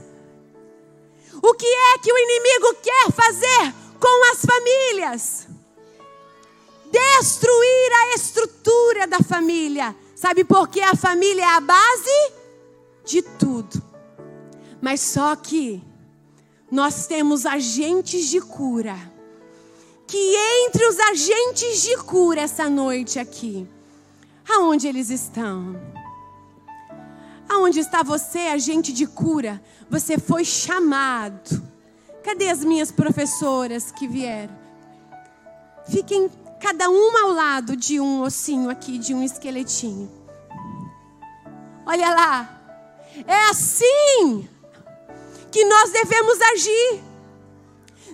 O 1.41 1.54
que 1.54 1.67
é 1.67 1.97
que 1.99 2.12
o 2.12 2.17
inimigo 2.17 2.76
quer 2.82 3.12
fazer 3.12 3.73
com 3.99 4.32
as 4.32 4.45
famílias? 4.45 5.47
Destruir 6.93 7.91
a 7.91 8.15
estrutura 8.15 9.08
da 9.08 9.17
família. 9.17 9.95
Sabe 10.15 10.43
por 10.43 10.67
que 10.67 10.79
a 10.79 10.95
família 10.95 11.41
é 11.41 11.56
a 11.56 11.60
base 11.60 12.32
de 13.03 13.23
tudo. 13.23 13.82
Mas 14.79 15.01
só 15.01 15.36
que 15.36 15.82
nós 16.69 17.08
temos 17.08 17.47
agentes 17.47 18.27
de 18.27 18.39
cura. 18.39 18.95
Que 20.06 20.36
entre 20.67 20.86
os 20.86 20.99
agentes 20.99 21.82
de 21.82 21.97
cura 21.97 22.41
essa 22.41 22.69
noite 22.69 23.17
aqui, 23.17 23.67
aonde 24.47 24.88
eles 24.88 25.10
estão? 25.10 25.75
Aonde 27.49 27.79
está 27.79 28.03
você, 28.03 28.39
agente 28.39 28.93
de 28.93 29.08
cura? 29.08 29.60
Você 29.89 30.19
foi 30.19 30.45
chamado. 30.45 31.60
Cadê 32.23 32.49
as 32.49 32.63
minhas 32.63 32.91
professoras 32.91 33.91
que 33.91 34.08
vieram? 34.08 34.56
Fiquem 35.89 36.29
cada 36.63 36.89
uma 36.89 37.23
ao 37.23 37.32
lado 37.34 37.76
de 37.76 37.99
um 37.99 38.21
ossinho 38.21 38.69
aqui, 38.69 38.97
de 38.97 39.13
um 39.13 39.21
esqueletinho. 39.21 40.10
Olha 41.86 42.10
lá. 42.10 42.62
É 43.28 43.45
assim 43.49 44.47
que 45.52 45.65
nós 45.65 45.91
devemos 45.91 46.41
agir. 46.41 47.04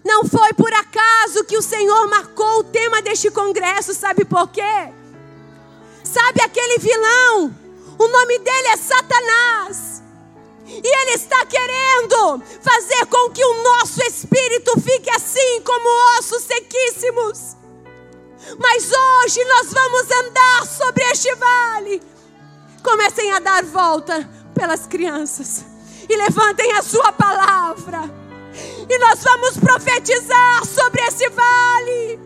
Não 0.03 0.25
foi 0.25 0.51
por 0.53 0.73
acaso 0.73 1.45
que 1.45 1.57
o 1.57 1.61
Senhor 1.61 2.09
marcou 2.09 2.61
o 2.61 2.63
tema 2.63 3.03
deste 3.03 3.29
congresso, 3.29 3.93
sabe 3.93 4.25
por 4.25 4.49
quê? 4.49 4.91
Sabe 6.03 6.41
aquele 6.41 6.79
vilão? 6.79 7.55
O 7.99 8.07
nome 8.07 8.39
dele 8.39 8.67
é 8.69 8.77
Satanás. 8.77 10.01
E 10.65 11.01
ele 11.01 11.11
está 11.11 11.45
querendo 11.45 12.41
fazer 12.61 13.05
com 13.05 13.29
que 13.29 13.45
o 13.45 13.63
nosso 13.63 14.01
espírito 14.01 14.81
fique 14.81 15.09
assim 15.11 15.61
como 15.61 16.17
ossos 16.17 16.41
sequíssimos. 16.41 17.58
Mas 18.57 18.83
hoje 18.91 19.43
nós 19.45 19.73
vamos 19.73 20.11
andar 20.11 20.65
sobre 20.65 21.03
este 21.05 21.33
vale. 21.35 22.01
Comecem 22.83 23.31
a 23.33 23.39
dar 23.39 23.63
volta 23.63 24.27
pelas 24.53 24.87
crianças 24.87 25.65
e 26.09 26.15
levantem 26.15 26.71
a 26.73 26.81
sua 26.81 27.11
palavra. 27.11 28.01
E 28.89 28.97
nós 28.97 29.23
vamos 29.23 29.57
profetizar 29.57 30.65
sobre 30.65 31.01
esse 31.03 31.29
vale. 31.29 32.19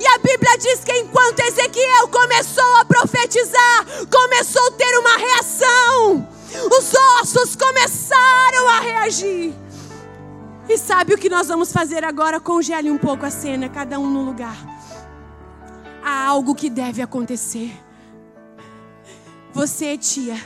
E 0.00 0.06
a 0.06 0.18
Bíblia 0.18 0.58
diz 0.58 0.84
que 0.84 0.92
enquanto 0.92 1.40
Ezequiel 1.40 2.08
começou 2.08 2.76
a 2.76 2.84
profetizar, 2.84 3.86
começou 4.10 4.66
a 4.68 4.72
ter 4.72 4.98
uma 4.98 5.16
reação. 5.16 6.28
Os 6.70 6.94
ossos 7.20 7.56
começaram 7.56 8.68
a 8.68 8.80
reagir. 8.80 9.54
E 10.68 10.76
sabe 10.76 11.14
o 11.14 11.18
que 11.18 11.30
nós 11.30 11.48
vamos 11.48 11.72
fazer 11.72 12.04
agora? 12.04 12.38
Congele 12.38 12.90
um 12.90 12.98
pouco 12.98 13.24
a 13.24 13.30
cena, 13.30 13.68
cada 13.68 13.98
um 13.98 14.08
no 14.08 14.22
lugar. 14.22 14.77
Há 16.10 16.24
algo 16.24 16.54
que 16.54 16.70
deve 16.70 17.02
acontecer. 17.02 17.70
Você, 19.52 19.98
tia, 19.98 20.36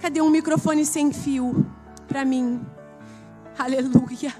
cadê 0.00 0.22
um 0.22 0.30
microfone 0.30 0.86
sem 0.86 1.12
fio 1.12 1.70
para 2.08 2.24
mim? 2.24 2.64
Aleluia. 3.58 4.34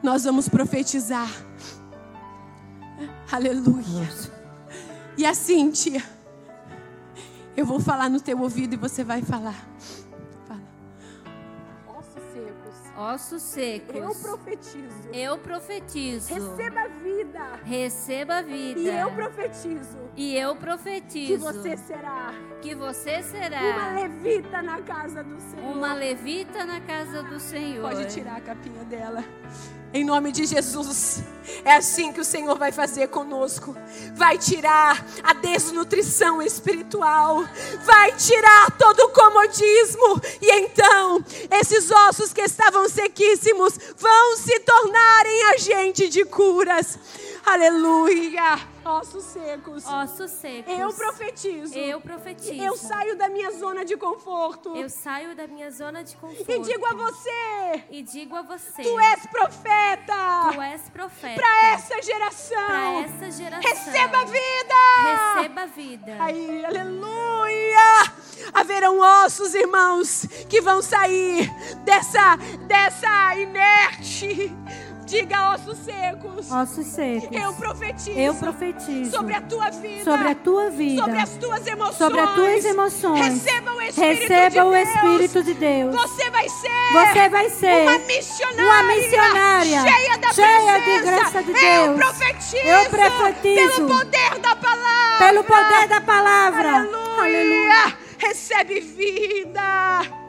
Nós 0.00 0.22
vamos 0.22 0.48
profetizar. 0.48 1.28
Aleluia. 3.32 4.08
E 5.18 5.26
assim, 5.26 5.72
tia, 5.72 6.04
eu 7.56 7.66
vou 7.66 7.80
falar 7.80 8.08
no 8.08 8.20
teu 8.20 8.40
ouvido 8.40 8.74
e 8.74 8.76
você 8.76 9.02
vai 9.02 9.20
falar. 9.20 9.68
Ossos 12.96 13.42
secos. 13.42 13.94
Eu 13.94 14.14
profetizo. 14.14 15.08
Eu 15.12 15.38
profetizo. 15.38 16.32
Receba 16.32 16.88
vida. 16.88 17.60
Receba 17.62 18.42
vida. 18.42 18.80
E 18.80 18.88
eu 18.88 19.10
profetizo. 19.12 19.98
E 20.16 20.34
eu 20.34 20.56
profetizo. 20.56 21.32
Que 21.32 21.36
você 21.36 21.76
será. 21.76 22.34
Que 22.62 22.74
você 22.74 23.22
será. 23.22 23.60
Uma 23.60 23.92
levita 23.92 24.62
na 24.62 24.80
casa 24.80 25.22
do 25.22 25.38
Senhor. 25.38 25.76
Uma 25.76 25.94
levita 25.94 26.64
na 26.64 26.80
casa 26.80 27.22
do 27.22 27.38
Senhor. 27.38 27.82
Pode 27.82 28.06
tirar 28.06 28.36
a 28.36 28.40
capinha 28.40 28.82
dela. 28.84 29.22
Em 29.96 30.04
nome 30.04 30.30
de 30.30 30.44
Jesus. 30.44 31.22
É 31.64 31.76
assim 31.76 32.12
que 32.12 32.20
o 32.20 32.24
Senhor 32.24 32.58
vai 32.58 32.70
fazer 32.70 33.08
conosco. 33.08 33.74
Vai 34.14 34.36
tirar 34.36 35.02
a 35.22 35.32
desnutrição 35.32 36.42
espiritual. 36.42 37.42
Vai 37.82 38.12
tirar 38.12 38.72
todo 38.72 39.00
o 39.00 39.08
comodismo. 39.08 40.20
E 40.42 40.50
então, 40.52 41.24
esses 41.50 41.90
ossos 41.90 42.30
que 42.30 42.42
estavam 42.42 42.86
sequíssimos 42.90 43.78
vão 43.96 44.36
se 44.36 44.60
tornar 44.60 45.24
em 45.24 45.44
agente 45.54 46.10
de 46.10 46.26
curas. 46.26 46.98
Aleluia 47.46 48.75
ossos 48.86 49.24
secos. 49.24 49.84
Ossos 49.86 50.30
secos. 50.30 50.72
Eu 50.72 50.92
profetizo. 50.92 51.78
Eu 51.78 52.00
profetizo. 52.00 52.54
Eu 52.54 52.76
saio 52.76 53.16
da 53.16 53.28
minha 53.28 53.50
zona 53.52 53.84
de 53.84 53.96
conforto. 53.96 54.76
Eu 54.76 54.88
saio 54.88 55.34
da 55.34 55.46
minha 55.46 55.70
zona 55.70 56.02
de 56.04 56.16
conforto. 56.16 56.50
E 56.50 56.58
digo 56.60 56.86
a 56.86 56.94
você. 56.94 57.84
E 57.90 58.02
digo 58.02 58.36
a 58.36 58.42
você. 58.42 58.82
Tu 58.82 59.00
és 59.00 59.26
profeta. 59.26 60.52
Tu 60.52 60.62
és 60.62 60.88
profeta. 60.88 61.34
Para 61.40 61.72
essa 61.72 62.02
geração. 62.02 62.66
Para 62.66 63.00
essa 63.00 63.30
geração. 63.30 63.70
Receba 63.70 64.24
vida. 64.24 65.34
Receba 65.34 65.66
vida. 65.66 66.16
Aí, 66.20 66.64
aleluia. 66.64 68.12
Haverão 68.52 69.00
ossos, 69.24 69.54
irmãos, 69.54 70.26
que 70.48 70.60
vão 70.60 70.80
sair 70.80 71.50
dessa 71.84 72.36
dessa 72.66 73.36
inerte 73.36 74.52
Diga 75.06 75.52
ossos 75.52 75.78
secos. 75.78 76.50
Ossos 76.50 76.86
secos. 76.86 77.28
Eu 77.30 77.52
profetizo. 77.54 78.10
Eu 78.18 78.34
profetizo. 78.34 79.10
Sobre 79.12 79.34
a 79.34 79.40
tua 79.40 79.70
vida. 79.70 80.04
Sobre 80.04 80.28
a 80.28 80.34
tua 80.34 80.70
vida. 80.70 81.02
Sobre 81.02 81.18
as 81.20 81.30
tuas 81.30 81.66
emoções. 81.66 81.96
Sobre 81.96 82.20
as 82.20 82.34
tuas 82.34 82.64
emoções. 82.64 83.20
Receba 83.20 83.72
o 83.72 83.82
Espírito 83.82 84.20
Receba 84.20 84.50
de 84.50 84.60
o 84.60 84.70
Deus. 84.72 84.88
Espírito 84.88 85.42
de 85.44 85.54
Deus. 85.54 85.94
Você 85.94 86.30
vai 86.30 86.48
ser. 86.48 86.92
Você 86.92 87.28
vai 87.28 87.50
ser 87.50 87.82
uma 87.82 87.98
missionária. 88.00 88.64
Uma 88.64 88.82
missionária. 88.82 89.80
Cheia 89.82 90.18
da 90.18 90.32
cheia 90.32 90.82
presença. 90.82 90.82
de 90.82 91.02
graça 91.06 91.42
de 91.44 91.52
Deus. 91.52 91.86
Eu 91.86 91.94
profetizo. 91.94 92.56
Eu 92.56 92.90
profetizo. 92.90 93.74
Pelo 93.76 93.88
poder 93.88 94.38
da 94.40 94.56
palavra. 94.56 95.18
Pelo 95.18 95.44
poder 95.44 95.88
da 95.88 96.00
palavra. 96.00 96.68
Aleluia. 96.78 97.22
Aleluia. 97.22 97.98
Recebe 98.18 98.80
vida. 98.80 100.25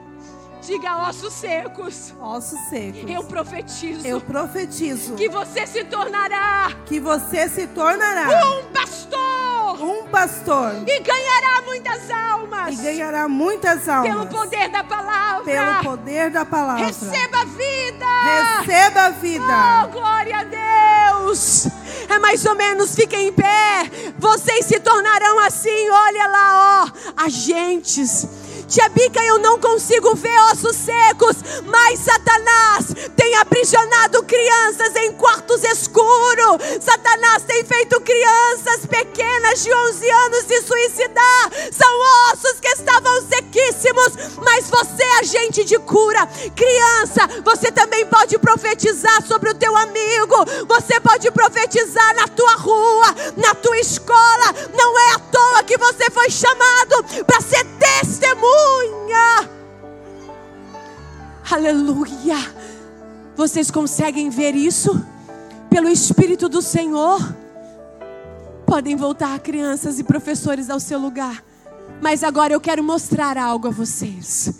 Diga 0.67 1.08
ossos 1.08 1.32
secos. 1.32 2.13
Ossos 2.19 2.60
secos. 2.67 3.10
Eu 3.10 3.23
profetizo. 3.23 4.06
Eu 4.06 4.19
profetizo. 4.19 5.15
Que 5.15 5.30
você 5.30 5.65
se 5.65 5.86
tornará. 5.86 6.73
Que 6.86 6.99
você 6.99 7.47
se 7.47 7.67
tornará. 7.67 8.27
Um 8.45 8.63
pastor. 8.73 9.82
Um 9.82 10.08
pastor. 10.10 10.84
E 10.86 10.99
ganhará 10.99 11.62
muitas 11.62 12.12
almas. 12.12 12.73
E 12.73 12.84
ganhará 12.84 13.30
muitas 13.30 13.88
almas. 13.88 14.12
Pelo 14.12 14.27
poder 14.27 14.67
da 14.67 14.84
palavra. 14.84 15.43
Pelo 15.45 15.84
poder 15.84 16.32
da 16.32 16.43
palavra. 16.43 16.86
Receba 16.86 17.45
vida. 17.45 18.60
Receba 18.60 19.12
vida. 19.12 19.86
Oh, 19.86 19.88
glória 19.88 20.38
a 20.39 20.43
Deus. 21.23 21.67
É 22.10 22.19
mais 22.19 22.45
ou 22.45 22.56
menos, 22.56 22.93
fiquem 22.93 23.30
em 23.30 23.32
pé. 23.32 23.89
Vocês 24.17 24.65
se 24.65 24.82
tornarão 24.82 25.39
assim, 25.39 25.89
olha 25.89 26.27
lá, 26.27 26.84
ó, 26.84 27.23
agentes 27.23 28.27
Tia 28.67 28.89
Bica, 28.89 29.23
eu 29.23 29.39
não 29.39 29.58
consigo 29.62 30.13
ver 30.13 30.38
ossos 30.51 30.75
secos, 30.75 31.38
mas 31.63 31.99
Satanás 31.99 32.88
tem 33.15 33.34
aprisionado 33.36 34.21
crianças 34.23 34.93
em 34.97 35.13
quartos 35.13 35.63
escuros. 35.63 36.58
Satanás 36.82 37.43
tem 37.43 37.63
feito 37.63 38.01
crianças 38.01 38.86
pequenas 38.86 39.63
de 39.63 39.73
11 39.73 40.10
anos 40.10 40.45
se 40.45 40.62
suicidar. 40.63 41.51
São 41.71 42.34
ossos 42.34 42.60
que 42.60 42.67
estavam 42.67 43.21
sequíssimos, 43.21 44.36
mas 44.43 44.69
você 44.69 45.01
é 45.01 45.19
agente 45.19 45.63
de 45.63 45.80
cura. 45.80 46.27
Criança, 46.53 47.25
você 47.45 47.71
também 47.71 48.06
pode 48.08 48.38
profetizar 48.38 49.25
sobre 49.25 49.49
o 49.49 49.56
teu 49.56 49.77
amigo. 49.77 50.36
Você 50.67 50.99
pode 50.99 51.32
profetizar 51.32 52.15
na 52.15 52.27
tua 52.27 52.56
rua, 52.56 53.15
na 53.38 53.56
tua 53.56 53.80
escola. 53.80 54.53
Não 54.73 54.99
é 54.99 55.13
à 55.13 55.19
toa 55.19 55.63
que 55.63 55.77
você 55.77 56.10
foi 56.12 56.30
chamado 56.30 57.23
para 57.25 57.39
ser 57.39 57.63
testemunha. 57.80 58.57
Aleluia. 61.58 62.38
Vocês 63.36 63.72
conseguem 63.72 64.30
ver 64.30 64.54
isso? 64.54 65.04
Pelo 65.70 65.89
Espírito 65.89 66.48
do 66.48 66.62
Senhor? 66.62 67.20
Podem 68.65 68.96
voltar, 68.96 69.39
crianças 69.39 69.98
e 69.98 70.04
professores, 70.04 70.70
ao 70.70 70.80
seu 70.80 71.00
lugar. 71.00 71.43
Mas 71.99 72.24
agora 72.24 72.53
eu 72.53 72.62
quero 72.62 72.84
mostrar 72.84 73.38
algo 73.38 73.70
a 73.70 73.72
vocês. 73.72 74.53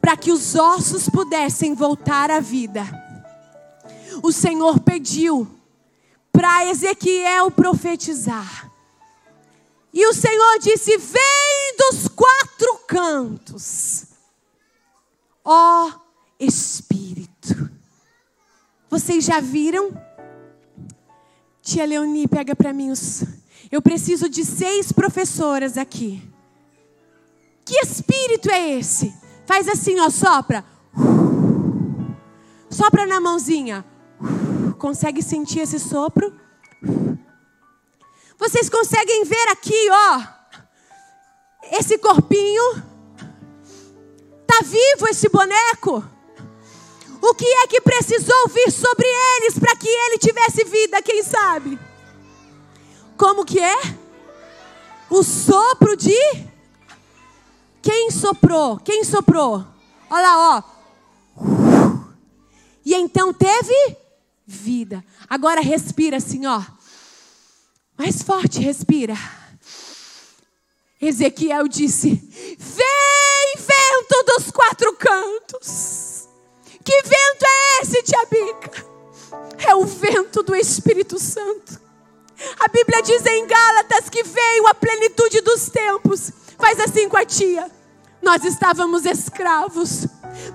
Para 0.00 0.16
que 0.16 0.32
os 0.32 0.54
ossos 0.54 1.08
pudessem 1.08 1.74
voltar 1.74 2.30
à 2.30 2.40
vida. 2.40 2.82
O 4.22 4.32
Senhor 4.32 4.80
pediu 4.80 5.46
para 6.32 6.64
Ezequiel 6.66 7.50
profetizar. 7.50 8.70
E 9.92 10.06
o 10.06 10.14
Senhor 10.14 10.58
disse: 10.60 10.96
Vem 10.96 11.43
dos 11.76 12.08
quatro 12.08 12.78
cantos, 12.86 14.06
ó 15.44 15.90
Espírito. 16.38 17.70
Vocês 18.90 19.24
já 19.24 19.40
viram? 19.40 19.90
Tia 21.62 21.86
Leonie, 21.86 22.28
pega 22.28 22.54
para 22.54 22.72
mim 22.72 22.90
os. 22.90 23.24
Eu 23.70 23.80
preciso 23.80 24.28
de 24.28 24.44
seis 24.44 24.92
professoras 24.92 25.78
aqui. 25.78 26.22
Que 27.64 27.76
espírito 27.80 28.50
é 28.50 28.78
esse? 28.78 29.14
Faz 29.46 29.66
assim, 29.68 29.98
ó, 29.98 30.10
sopra. 30.10 30.64
Sopra 32.68 33.06
na 33.06 33.20
mãozinha. 33.20 33.84
Consegue 34.78 35.22
sentir 35.22 35.60
esse 35.60 35.78
sopro? 35.78 36.32
Vocês 38.38 38.68
conseguem 38.68 39.24
ver 39.24 39.48
aqui, 39.50 39.88
ó, 39.90 40.22
esse 41.72 41.98
corpinho? 41.98 42.82
Tá 44.46 44.60
vivo 44.62 45.08
esse 45.08 45.28
boneco? 45.28 46.04
O 47.20 47.34
que 47.34 47.46
é 47.46 47.66
que 47.66 47.80
precisou 47.80 48.48
vir 48.48 48.70
sobre 48.70 49.06
eles 49.06 49.58
para 49.58 49.74
que 49.76 49.88
ele 49.88 50.18
tivesse 50.18 50.64
vida, 50.64 51.00
quem 51.00 51.22
sabe? 51.22 51.78
Como 53.16 53.44
que 53.44 53.58
é? 53.58 53.78
O 55.08 55.22
sopro 55.22 55.96
de. 55.96 56.18
Quem 57.80 58.10
soprou? 58.10 58.78
Quem 58.78 59.04
soprou? 59.04 59.64
Olha 60.10 60.22
lá, 60.22 60.56
ó. 60.56 60.74
E 62.84 62.94
então 62.94 63.32
teve 63.32 63.96
vida. 64.46 65.02
Agora 65.28 65.60
respira 65.60 66.18
assim, 66.18 66.44
ó. 66.46 66.62
Mais 67.96 68.22
forte, 68.22 68.60
respira. 68.60 69.14
Ezequiel 71.06 71.68
disse: 71.68 72.08
Vem, 72.58 73.54
vento 73.56 74.24
dos 74.26 74.50
quatro 74.50 74.92
cantos. 74.94 76.28
Que 76.82 77.02
vento 77.02 77.44
é 77.44 77.82
esse, 77.82 78.02
tia 78.02 78.24
Bica? 78.30 78.86
É 79.66 79.74
o 79.74 79.84
vento 79.84 80.42
do 80.42 80.54
Espírito 80.54 81.18
Santo. 81.18 81.80
A 82.58 82.68
Bíblia 82.68 83.02
diz 83.02 83.24
em 83.24 83.46
Gálatas 83.46 84.08
que 84.10 84.22
veio 84.22 84.66
a 84.66 84.74
plenitude 84.74 85.40
dos 85.40 85.68
tempos. 85.68 86.30
Faz 86.58 86.78
assim 86.80 87.08
com 87.08 87.16
a 87.16 87.24
tia. 87.24 87.70
Nós 88.20 88.44
estávamos 88.44 89.04
escravos, 89.04 90.06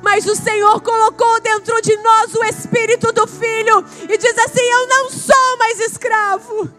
mas 0.01 0.25
o 0.25 0.35
Senhor 0.35 0.81
colocou 0.81 1.39
dentro 1.39 1.79
de 1.81 1.95
nós 1.97 2.33
o 2.33 2.43
Espírito 2.43 3.11
do 3.11 3.27
Filho 3.27 3.83
e 4.09 4.17
diz 4.17 4.37
assim: 4.39 4.61
Eu 4.61 4.87
não 4.87 5.09
sou 5.09 5.57
mais 5.57 5.79
escravo. 5.79 6.69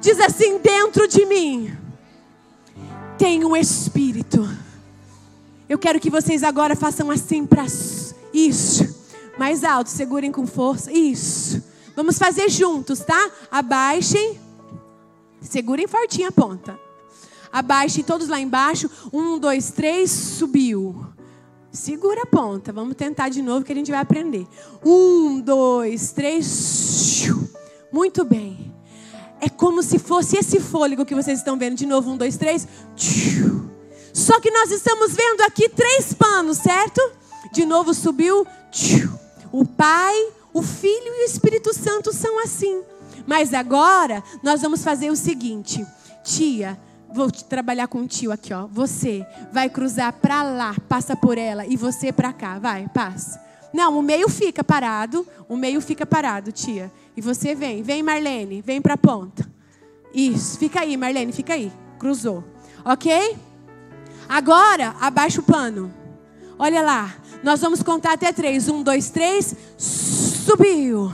Diz 0.00 0.18
assim: 0.20 0.58
Dentro 0.58 1.06
de 1.06 1.24
mim 1.26 1.80
tem 3.20 3.44
um 3.44 3.54
Espírito. 3.54 4.48
Eu 5.68 5.78
quero 5.78 6.00
que 6.00 6.08
vocês 6.08 6.42
agora 6.42 6.74
façam 6.74 7.10
assim 7.10 7.44
para 7.44 7.66
isso. 8.32 8.96
Mais 9.38 9.62
alto, 9.62 9.90
segurem 9.90 10.32
com 10.32 10.46
força. 10.46 10.90
Isso. 10.90 11.62
Vamos 11.94 12.16
fazer 12.16 12.48
juntos, 12.48 13.00
tá? 13.00 13.30
Abaixem. 13.50 14.40
Segurem 15.42 15.86
fortinho 15.86 16.28
a 16.28 16.32
ponta. 16.32 16.80
Abaixem 17.52 18.02
todos 18.02 18.26
lá 18.26 18.40
embaixo. 18.40 18.90
Um, 19.12 19.38
dois, 19.38 19.70
três, 19.70 20.10
subiu. 20.10 21.04
Segura 21.70 22.22
a 22.22 22.26
ponta. 22.26 22.72
Vamos 22.72 22.96
tentar 22.96 23.28
de 23.28 23.42
novo 23.42 23.66
que 23.66 23.72
a 23.72 23.76
gente 23.76 23.90
vai 23.90 24.00
aprender. 24.00 24.46
Um, 24.82 25.42
dois, 25.42 26.10
três. 26.12 27.26
Muito 27.92 28.24
bem. 28.24 28.72
É 29.40 29.48
como 29.48 29.82
se 29.82 29.98
fosse 29.98 30.36
esse 30.36 30.60
fôlego 30.60 31.04
que 31.04 31.14
vocês 31.14 31.38
estão 31.38 31.56
vendo. 31.56 31.76
De 31.76 31.86
novo, 31.86 32.10
um, 32.10 32.16
dois, 32.16 32.36
três. 32.36 32.66
Só 34.12 34.40
que 34.40 34.50
nós 34.50 34.70
estamos 34.70 35.12
vendo 35.14 35.40
aqui 35.42 35.68
três 35.68 36.12
panos, 36.12 36.58
certo? 36.58 37.00
De 37.52 37.64
novo 37.64 37.94
subiu. 37.94 38.46
O 39.50 39.64
Pai, 39.64 40.14
o 40.52 40.62
Filho 40.62 41.14
e 41.14 41.22
o 41.22 41.26
Espírito 41.26 41.74
Santo 41.74 42.12
são 42.12 42.42
assim. 42.42 42.82
Mas 43.26 43.54
agora 43.54 44.22
nós 44.42 44.60
vamos 44.60 44.82
fazer 44.82 45.10
o 45.10 45.16
seguinte, 45.16 45.84
tia. 46.24 46.78
Vou 47.12 47.30
trabalhar 47.30 47.88
com 47.88 48.02
o 48.02 48.06
tio 48.06 48.30
aqui, 48.30 48.52
ó. 48.52 48.66
Você 48.66 49.26
vai 49.52 49.68
cruzar 49.68 50.12
para 50.12 50.42
lá, 50.42 50.76
passa 50.88 51.16
por 51.16 51.36
ela, 51.36 51.66
e 51.66 51.76
você 51.76 52.12
para 52.12 52.32
cá, 52.32 52.58
vai, 52.58 52.88
passa. 52.94 53.40
Não, 53.72 53.98
o 53.98 54.02
meio 54.02 54.28
fica 54.28 54.62
parado, 54.62 55.26
o 55.48 55.56
meio 55.56 55.80
fica 55.80 56.06
parado, 56.06 56.52
tia. 56.52 56.90
E 57.20 57.22
você 57.22 57.54
vem, 57.54 57.82
vem 57.82 58.02
Marlene, 58.02 58.62
vem 58.62 58.80
para 58.80 58.94
a 58.94 58.96
ponta. 58.96 59.46
Isso, 60.14 60.58
fica 60.58 60.80
aí, 60.80 60.96
Marlene, 60.96 61.32
fica 61.32 61.52
aí. 61.52 61.70
Cruzou, 61.98 62.42
ok? 62.82 63.36
Agora 64.26 64.96
abaixa 64.98 65.38
o 65.38 65.44
pano. 65.44 65.92
Olha 66.58 66.80
lá, 66.80 67.14
nós 67.42 67.60
vamos 67.60 67.82
contar 67.82 68.14
até 68.14 68.32
três. 68.32 68.70
Um, 68.70 68.82
dois, 68.82 69.10
três. 69.10 69.54
Subiu. 69.76 71.12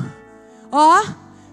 Ó, 0.70 1.02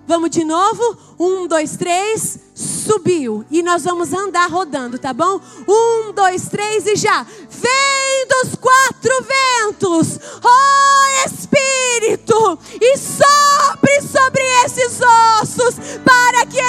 vamos 0.07 0.29
de 0.29 0.43
novo. 0.43 0.97
Um, 1.19 1.47
dois, 1.47 1.77
três. 1.77 2.39
Subiu. 2.53 3.45
E 3.49 3.63
nós 3.63 3.83
vamos 3.83 4.13
andar 4.13 4.49
rodando, 4.49 4.99
tá 4.99 5.13
bom? 5.13 5.39
Um, 5.67 6.11
dois, 6.13 6.47
três 6.49 6.85
e 6.85 6.95
já. 6.95 7.25
Vem 7.49 8.27
dos 8.27 8.55
quatro 8.55 9.11
ventos, 9.23 10.19
ó 10.43 10.49
oh, 10.49 11.27
Espírito, 11.27 12.59
e 12.81 12.97
sopre 12.97 14.01
sobre 14.01 14.41
esses 14.65 14.99
ossos, 15.41 15.75
para 16.03 16.45
que 16.45 16.59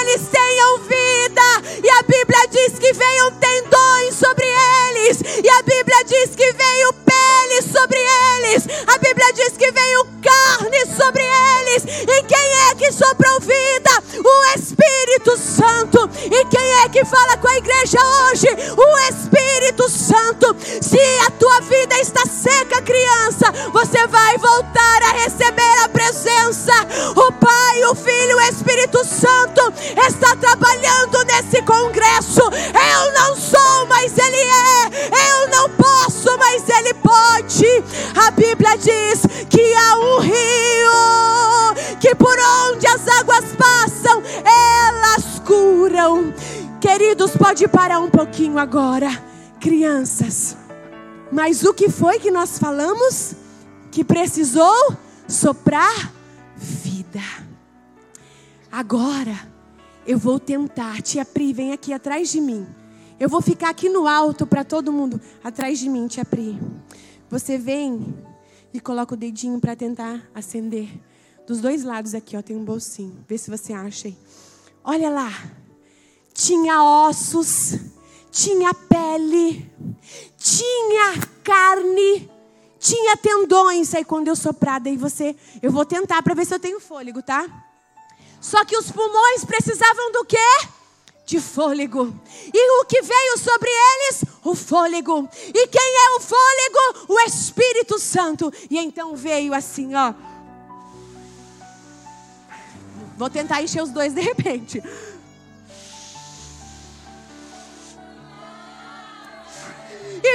um 47.93 48.09
pouquinho 48.09 48.57
agora, 48.57 49.09
crianças. 49.59 50.57
Mas 51.31 51.63
o 51.63 51.73
que 51.73 51.89
foi 51.89 52.19
que 52.19 52.31
nós 52.31 52.57
falamos? 52.57 53.35
Que 53.91 54.03
precisou 54.03 54.95
soprar 55.27 56.11
vida. 56.55 57.21
Agora, 58.71 59.35
eu 60.05 60.17
vou 60.17 60.39
tentar. 60.39 61.01
Tia 61.01 61.23
Pri, 61.23 61.53
vem 61.53 61.71
aqui 61.71 61.93
atrás 61.93 62.29
de 62.29 62.41
mim. 62.41 62.65
Eu 63.19 63.29
vou 63.29 63.41
ficar 63.41 63.69
aqui 63.69 63.87
no 63.87 64.07
alto 64.07 64.45
para 64.45 64.63
todo 64.63 64.91
mundo. 64.91 65.21
Atrás 65.43 65.79
de 65.79 65.87
mim, 65.87 66.07
tia 66.07 66.25
Pri. 66.25 66.59
Você 67.29 67.57
vem 67.57 68.13
e 68.73 68.79
coloca 68.79 69.13
o 69.13 69.17
dedinho 69.17 69.59
para 69.59 69.75
tentar 69.75 70.21
acender. 70.33 70.89
Dos 71.47 71.61
dois 71.61 71.83
lados 71.83 72.13
aqui, 72.13 72.35
ó, 72.35 72.41
tem 72.41 72.55
um 72.55 72.65
bolsinho. 72.65 73.23
Vê 73.27 73.37
se 73.37 73.49
você 73.49 73.71
acha 73.71 74.07
aí. 74.07 74.17
Olha 74.83 75.09
lá. 75.09 75.31
Tinha 76.45 76.83
ossos, 76.83 77.73
tinha 78.31 78.71
pele, 78.71 79.67
tinha 80.37 81.19
carne, 81.43 82.29
tinha 82.79 83.17
tendões. 83.17 83.95
Aí 83.95 84.05
quando 84.05 84.27
eu 84.27 84.35
soprar, 84.35 84.79
daí 84.79 84.95
você, 84.95 85.35
eu 85.59 85.71
vou 85.71 85.83
tentar 85.83 86.21
para 86.21 86.35
ver 86.35 86.45
se 86.45 86.53
eu 86.53 86.59
tenho 86.59 86.79
fôlego, 86.79 87.23
tá? 87.23 87.47
Só 88.39 88.63
que 88.63 88.77
os 88.77 88.91
pulmões 88.91 89.43
precisavam 89.43 90.11
do 90.11 90.23
quê? 90.23 90.37
De 91.25 91.39
fôlego. 91.39 92.13
E 92.53 92.81
o 92.81 92.85
que 92.85 93.01
veio 93.01 93.39
sobre 93.39 93.71
eles? 93.71 94.25
O 94.43 94.53
fôlego. 94.53 95.27
E 95.47 95.67
quem 95.67 95.95
é 96.05 96.09
o 96.15 96.19
fôlego? 96.19 97.05
O 97.07 97.19
Espírito 97.21 97.97
Santo. 97.97 98.53
E 98.69 98.77
então 98.77 99.15
veio 99.15 99.51
assim, 99.51 99.95
ó. 99.95 100.13
Vou 103.17 103.31
tentar 103.31 103.63
encher 103.63 103.81
os 103.81 103.89
dois 103.89 104.13
de 104.13 104.21
repente. 104.21 104.83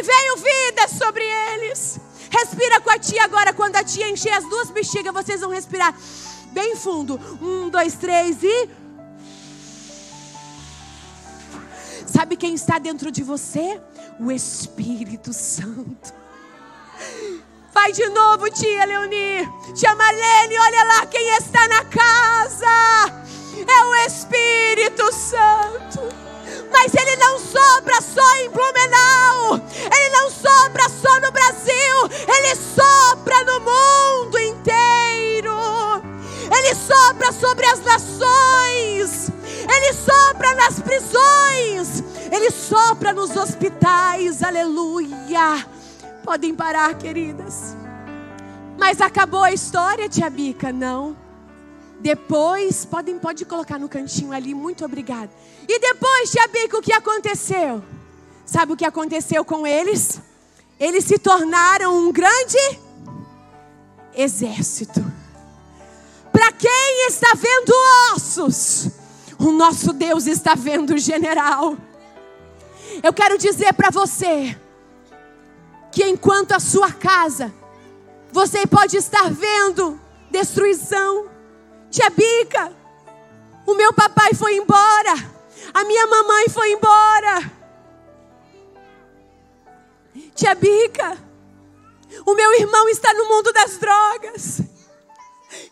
Veio 0.02 0.36
vida 0.36 0.88
sobre 0.88 1.24
eles. 1.24 2.00
Respira 2.30 2.80
com 2.80 2.90
a 2.90 2.98
tia 2.98 3.24
agora. 3.24 3.52
Quando 3.52 3.76
a 3.76 3.84
tia 3.84 4.08
encher 4.08 4.32
as 4.32 4.44
duas 4.44 4.70
bexigas, 4.70 5.12
vocês 5.12 5.40
vão 5.40 5.50
respirar 5.50 5.94
bem 6.52 6.76
fundo. 6.76 7.20
Um, 7.40 7.68
dois, 7.68 7.94
três 7.94 8.42
e. 8.42 8.68
Sabe 12.06 12.36
quem 12.36 12.54
está 12.54 12.78
dentro 12.78 13.10
de 13.10 13.22
você? 13.22 13.80
O 14.18 14.30
Espírito 14.30 15.32
Santo. 15.32 16.12
Vai 17.72 17.92
de 17.92 18.08
novo, 18.08 18.50
tia 18.50 18.84
Leoni. 18.84 19.48
Tia 19.74 19.94
Marlene, 19.94 20.58
olha 20.58 20.84
lá 20.84 21.06
quem 21.06 21.36
está 21.36 21.66
na 21.68 21.84
casa. 21.84 23.26
É 23.56 23.84
o 23.84 23.94
Espírito 24.06 25.12
Santo. 25.12 26.29
Mas 26.72 26.94
ele 26.94 27.16
não 27.16 27.38
sopra 27.38 28.00
só 28.00 28.34
em 28.36 28.50
Blumenau. 28.50 29.60
Ele 29.74 30.10
não 30.10 30.30
sopra 30.30 30.88
só 30.88 31.20
no 31.20 31.32
Brasil. 31.32 32.26
Ele 32.28 32.54
sopra 32.56 33.44
no 33.44 33.60
mundo 33.60 34.38
inteiro. 34.38 35.54
Ele 36.56 36.74
sopra 36.74 37.32
sobre 37.32 37.66
as 37.66 37.80
nações. 37.80 39.30
Ele 39.68 39.92
sopra 39.92 40.54
nas 40.54 40.80
prisões. 40.80 42.02
Ele 42.32 42.50
sopra 42.50 43.12
nos 43.12 43.36
hospitais. 43.36 44.42
Aleluia. 44.42 45.66
Podem 46.24 46.54
parar, 46.54 46.94
queridas. 46.94 47.76
Mas 48.78 49.00
acabou 49.00 49.42
a 49.42 49.52
história, 49.52 50.08
tia 50.08 50.30
Bica? 50.30 50.72
Não. 50.72 51.29
Depois, 52.00 52.84
podem, 52.84 53.18
pode 53.18 53.44
colocar 53.44 53.78
no 53.78 53.88
cantinho 53.88 54.32
ali, 54.32 54.54
muito 54.54 54.84
obrigada. 54.84 55.30
E 55.68 55.78
depois, 55.78 56.30
tia 56.30 56.48
Bica, 56.48 56.78
o 56.78 56.82
que 56.82 56.92
aconteceu? 56.92 57.84
Sabe 58.46 58.72
o 58.72 58.76
que 58.76 58.84
aconteceu 58.84 59.44
com 59.44 59.66
eles? 59.66 60.20
Eles 60.78 61.04
se 61.04 61.18
tornaram 61.18 61.96
um 61.96 62.10
grande 62.10 62.58
exército. 64.14 65.04
Para 66.32 66.50
quem 66.52 67.06
está 67.06 67.34
vendo 67.34 67.72
ossos, 68.14 68.88
o 69.38 69.52
nosso 69.52 69.92
Deus 69.92 70.26
está 70.26 70.54
vendo 70.54 70.96
general. 70.96 71.76
Eu 73.02 73.12
quero 73.12 73.36
dizer 73.36 73.74
para 73.74 73.90
você 73.90 74.56
que 75.92 76.04
enquanto 76.04 76.52
a 76.52 76.60
sua 76.60 76.92
casa, 76.92 77.52
você 78.32 78.66
pode 78.66 78.96
estar 78.96 79.30
vendo 79.30 80.00
destruição. 80.30 81.26
Tia 81.90 82.08
Bica, 82.10 82.72
o 83.66 83.74
meu 83.74 83.92
papai 83.92 84.32
foi 84.34 84.54
embora, 84.54 85.12
a 85.74 85.84
minha 85.84 86.06
mamãe 86.06 86.48
foi 86.48 86.70
embora. 86.72 87.50
Tia 90.36 90.54
Bica, 90.54 91.18
o 92.24 92.34
meu 92.34 92.54
irmão 92.54 92.88
está 92.88 93.12
no 93.12 93.26
mundo 93.26 93.52
das 93.52 93.76
drogas. 93.78 94.60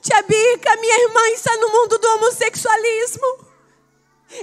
Tia 0.03 0.23
Bica, 0.23 0.77
minha 0.77 1.03
irmã 1.03 1.29
está 1.29 1.57
no 1.57 1.69
mundo 1.69 1.99
do 1.99 2.09
homossexualismo. 2.15 3.47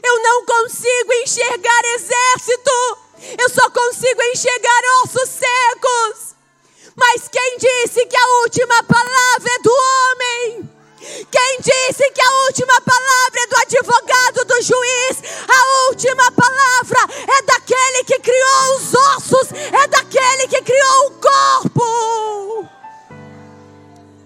Eu 0.01 0.23
não 0.23 0.45
consigo 0.45 1.13
enxergar 1.23 1.82
exército. 1.95 2.71
Eu 3.38 3.49
só 3.49 3.69
consigo 3.69 4.21
enxergar 4.34 4.82
ossos 5.03 5.30
secos. 5.30 6.36
Mas 6.95 7.28
quem 7.28 7.57
disse 7.57 8.05
que 8.05 8.15
a 8.17 8.28
última 8.43 8.82
palavra 8.84 9.51
é 9.51 9.59
do 9.59 9.71
homem? 9.71 10.74
Quem 11.30 11.60
disse 11.62 12.12
que 12.12 12.22
a 12.22 12.45
última 12.47 12.82
palavra 12.82 13.39
é 13.39 13.47
do 13.47 13.58
advogado, 13.58 14.45
do 14.45 14.62
juiz? 14.62 15.24
A 15.47 15.89
última 15.89 16.32
palavra 16.32 16.99
é 17.28 17.41
daquele 17.43 18.03
que 18.03 18.20
criou 18.20 18.76
os 18.76 18.93
ossos, 18.93 19.51
é 19.53 19.88
daquele 19.88 20.47
que 20.47 20.62
criou 20.62 21.08
o 21.08 21.12
corpo. 21.12 22.70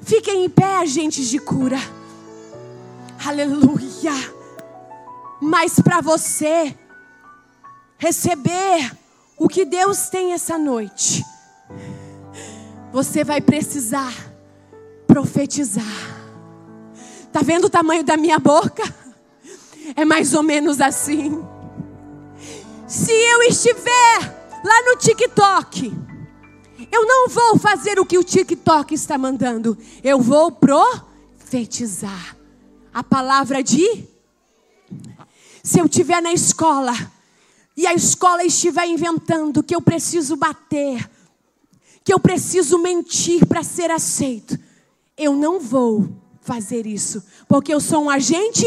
Fiquem 0.03 0.45
em 0.45 0.49
pé, 0.49 0.77
agentes 0.77 1.27
de 1.27 1.39
cura. 1.39 1.79
Aleluia. 3.25 4.13
Mas 5.41 5.79
para 5.79 6.01
você 6.01 6.75
receber 7.97 8.91
o 9.37 9.47
que 9.47 9.65
Deus 9.65 10.09
tem 10.09 10.33
essa 10.33 10.57
noite, 10.57 11.23
você 12.91 13.23
vai 13.23 13.39
precisar 13.39 14.13
profetizar. 15.05 16.18
Tá 17.31 17.41
vendo 17.41 17.65
o 17.65 17.69
tamanho 17.69 18.03
da 18.03 18.17
minha 18.17 18.39
boca? 18.39 18.83
É 19.95 20.03
mais 20.03 20.33
ou 20.33 20.43
menos 20.43 20.81
assim. 20.81 21.43
Se 22.87 23.11
eu 23.11 23.43
estiver 23.43 24.39
lá 24.63 24.81
no 24.83 24.97
TikTok, 24.97 25.93
eu 26.91 27.05
não 27.05 27.27
vou 27.27 27.57
fazer 27.59 27.99
o 27.99 28.05
que 28.05 28.17
o 28.17 28.23
TikTok 28.23 28.93
está 28.93 29.17
mandando. 29.17 29.77
Eu 30.03 30.19
vou 30.19 30.51
profetizar 30.51 32.35
a 32.93 33.03
palavra 33.03 33.61
de. 33.61 34.07
Se 35.63 35.79
eu 35.79 35.85
estiver 35.85 36.21
na 36.21 36.33
escola 36.33 36.93
e 37.77 37.85
a 37.85 37.93
escola 37.93 38.43
estiver 38.43 38.87
inventando 38.87 39.61
que 39.61 39.75
eu 39.75 39.81
preciso 39.81 40.35
bater, 40.35 41.09
que 42.03 42.11
eu 42.11 42.19
preciso 42.19 42.79
mentir 42.79 43.45
para 43.45 43.61
ser 43.61 43.91
aceito, 43.91 44.57
eu 45.15 45.35
não 45.35 45.59
vou 45.59 46.09
fazer 46.49 46.87
isso, 46.87 47.23
porque 47.47 47.71
eu 47.71 47.79
sou 47.79 48.05
um 48.05 48.09
agente. 48.09 48.65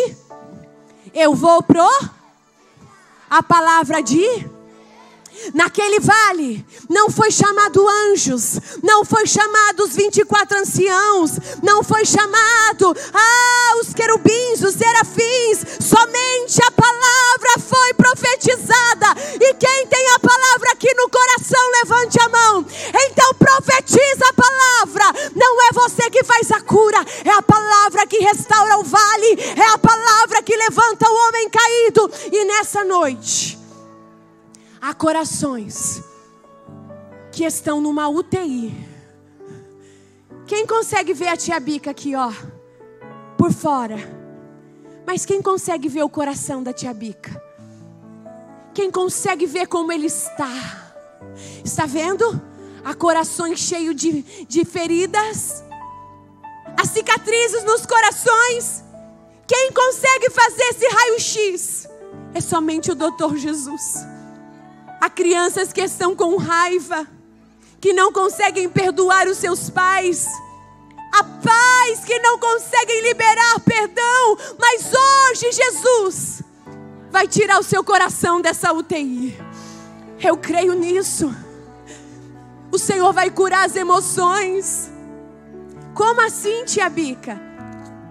Eu 1.12 1.34
vou 1.34 1.60
pro 1.64 1.84
a 3.28 3.42
palavra 3.42 4.00
de 4.00 4.24
Naquele 5.54 5.98
vale 5.98 6.64
não 6.88 7.10
foi 7.10 7.30
chamado 7.30 7.84
anjos, 7.88 8.60
não 8.82 9.04
foi 9.04 9.26
chamado 9.26 9.80
os 9.80 9.96
24 9.96 10.58
anciãos, 10.58 11.32
não 11.62 11.82
foi 11.82 12.04
chamado 12.04 12.94
ah, 13.12 13.80
os 13.80 13.92
querubins, 13.92 14.62
os 14.62 14.74
serafins, 14.74 15.78
somente 15.80 16.62
a 16.66 16.70
palavra 17.52 17.58
foi 17.58 17.94
profetizada. 17.94 19.06
E 19.40 19.54
quem 19.54 19.86
tem 19.86 20.10
a 20.14 20.18
palavra 20.18 20.72
aqui 20.72 20.92
no 20.94 21.08
coração, 21.08 21.70
levante 21.82 22.18
a 22.20 22.28
mão. 22.28 22.66
Então 23.10 23.34
profetiza 23.34 24.24
a 24.28 24.32
palavra. 24.32 25.30
Não 25.34 25.68
é 25.68 25.72
você 25.72 26.10
que 26.10 26.24
faz 26.24 26.50
a 26.50 26.60
cura, 26.60 27.04
é 27.24 27.30
a 27.30 27.42
palavra 27.42 28.06
que 28.06 28.18
restaura 28.18 28.78
o 28.78 28.84
vale, 28.84 29.40
é 29.56 29.72
a 29.72 29.78
palavra 29.78 30.42
que 30.42 30.56
levanta 30.56 31.08
o 31.08 31.28
homem 31.28 31.50
caído. 31.50 32.10
E 32.32 32.44
nessa 32.44 32.84
noite, 32.84 33.58
há 34.80 34.94
corações 34.94 36.02
que 37.30 37.44
estão 37.44 37.80
numa 37.80 38.08
UTI. 38.08 38.88
Quem 40.46 40.66
consegue 40.66 41.14
ver 41.14 41.28
a 41.28 41.36
tia 41.36 41.58
Bica 41.58 41.90
aqui, 41.90 42.14
ó, 42.14 42.30
por 43.38 43.52
fora? 43.52 44.21
Mas 45.12 45.26
quem 45.26 45.42
consegue 45.42 45.90
ver 45.90 46.02
o 46.02 46.08
coração 46.08 46.62
da 46.62 46.72
tia 46.72 46.94
Bica? 46.94 47.38
Quem 48.72 48.90
consegue 48.90 49.44
ver 49.44 49.66
como 49.66 49.92
ele 49.92 50.06
está? 50.06 50.94
Está 51.62 51.84
vendo? 51.84 52.40
Há 52.82 52.94
corações 52.94 53.58
cheios 53.58 53.94
de, 53.94 54.22
de 54.46 54.64
feridas, 54.64 55.62
as 56.78 56.88
cicatrizes 56.88 57.62
nos 57.62 57.84
corações. 57.84 58.82
Quem 59.46 59.70
consegue 59.72 60.30
fazer 60.30 60.62
esse 60.62 60.88
raio-x? 60.88 61.88
É 62.32 62.40
somente 62.40 62.90
o 62.90 62.94
doutor 62.94 63.36
Jesus. 63.36 63.96
Há 64.98 65.10
crianças 65.10 65.74
que 65.74 65.82
estão 65.82 66.16
com 66.16 66.38
raiva, 66.38 67.06
que 67.82 67.92
não 67.92 68.14
conseguem 68.14 68.66
perdoar 68.66 69.28
os 69.28 69.36
seus 69.36 69.68
pais. 69.68 70.26
Há 71.12 71.22
pais 71.22 72.04
que 72.06 72.18
não 72.20 72.38
conseguem 72.38 73.02
liberar 73.02 73.60
perdão, 73.60 74.38
mas 74.58 74.90
hoje 74.92 75.52
Jesus 75.52 76.42
vai 77.10 77.28
tirar 77.28 77.60
o 77.60 77.62
seu 77.62 77.84
coração 77.84 78.40
dessa 78.40 78.72
UTI. 78.72 79.38
Eu 80.18 80.38
creio 80.38 80.72
nisso. 80.72 81.34
O 82.70 82.78
Senhor 82.78 83.12
vai 83.12 83.30
curar 83.30 83.66
as 83.66 83.76
emoções. 83.76 84.90
Como 85.94 86.22
assim, 86.22 86.64
tia 86.64 86.88
Bica? 86.88 87.38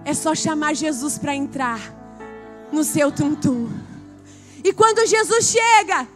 É 0.04 0.14
só 0.14 0.34
chamar 0.34 0.74
Jesus 0.74 1.18
para 1.18 1.34
entrar 1.34 1.80
no 2.70 2.84
seu 2.84 3.10
tum-tum. 3.10 3.68
E 4.62 4.72
quando 4.72 5.04
Jesus 5.06 5.46
chega, 5.46 6.06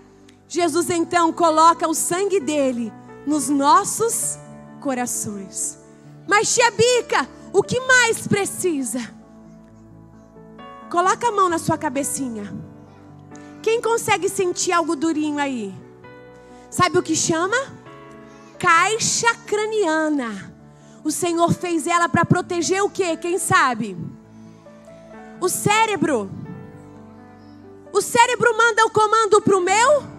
Jesus 0.49 0.89
então 0.91 1.33
coloca 1.33 1.89
o 1.89 1.95
sangue 1.95 2.39
dele 2.39 2.93
nos 3.27 3.49
nossos 3.49 4.39
corações. 4.81 5.86
Mas 6.27 6.55
tia 6.55 6.73
o 7.53 7.63
que 7.63 7.81
mais 7.81 8.27
precisa? 8.27 9.01
Coloca 10.91 11.29
a 11.29 11.33
mão 11.33 11.49
na 11.49 11.59
sua 11.59 11.79
cabecinha. 11.79 12.53
Quem 13.63 13.81
consegue 13.81 14.29
sentir 14.29 14.73
algo 14.73 14.95
durinho 14.95 15.39
aí? 15.39 15.75
Sabe 16.71 16.99
o 16.99 17.03
que 17.03 17.17
chama? 17.17 17.57
Caixa 18.59 19.35
craniana. 19.47 20.53
O 21.03 21.11
Senhor 21.11 21.53
fez 21.53 21.87
ela 21.87 22.09
para 22.09 22.25
proteger 22.25 22.83
o 22.83 22.91
quê? 22.91 23.17
Quem 23.17 23.39
sabe? 23.39 23.97
O 25.41 25.49
cérebro. 25.49 26.31
O 27.93 28.01
cérebro 28.01 28.57
manda 28.57 28.85
o 28.85 28.91
comando 28.91 29.41
para 29.41 29.57
o 29.57 29.61
meu 29.61 30.17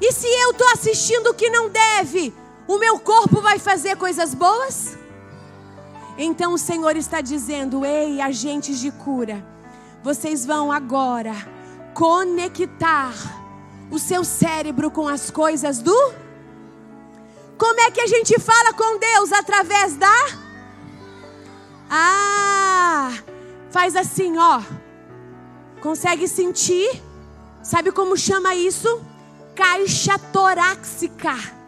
e 0.00 0.12
se 0.12 0.26
eu 0.26 0.52
estou 0.52 0.66
assistindo 0.70 1.28
o 1.28 1.34
que 1.34 1.50
não 1.50 1.68
deve, 1.68 2.32
o 2.70 2.78
meu 2.78 3.00
corpo 3.00 3.40
vai 3.40 3.58
fazer 3.58 3.96
coisas 3.96 4.32
boas? 4.32 4.96
Então 6.16 6.52
o 6.52 6.58
Senhor 6.58 6.96
está 6.96 7.20
dizendo: 7.20 7.84
ei, 7.84 8.20
agentes 8.20 8.78
de 8.78 8.92
cura, 8.92 9.44
vocês 10.04 10.46
vão 10.46 10.70
agora 10.70 11.34
conectar 11.92 13.12
o 13.90 13.98
seu 13.98 14.22
cérebro 14.22 14.88
com 14.88 15.08
as 15.08 15.30
coisas 15.30 15.80
do. 15.80 16.12
Como 17.58 17.80
é 17.80 17.90
que 17.90 18.00
a 18.00 18.06
gente 18.06 18.38
fala 18.38 18.72
com 18.72 18.98
Deus? 18.98 19.32
Através 19.32 19.96
da. 19.96 20.26
Ah, 21.90 23.12
faz 23.70 23.96
assim, 23.96 24.38
ó. 24.38 24.62
Consegue 25.80 26.28
sentir? 26.28 27.02
Sabe 27.64 27.90
como 27.90 28.16
chama 28.16 28.54
isso? 28.54 28.88
caixa 29.60 30.18
torácica 30.32 31.59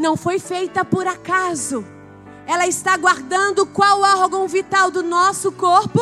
não 0.00 0.16
foi 0.16 0.38
feita 0.38 0.82
por 0.82 1.06
acaso. 1.06 1.84
Ela 2.46 2.66
está 2.66 2.96
guardando 2.96 3.66
qual 3.66 4.00
órgão 4.00 4.48
vital 4.48 4.90
do 4.90 5.02
nosso 5.02 5.52
corpo? 5.52 6.00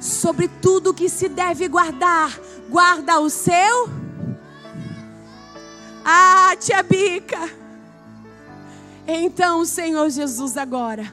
Sobre 0.00 0.46
tudo 0.46 0.94
que 0.94 1.08
se 1.08 1.28
deve 1.28 1.66
guardar, 1.66 2.40
guarda 2.70 3.18
o 3.18 3.28
seu. 3.28 3.90
Ah, 6.04 6.54
tia 6.58 6.80
Bica. 6.80 7.50
Então, 9.04 9.64
Senhor 9.64 10.08
Jesus, 10.08 10.56
agora 10.56 11.12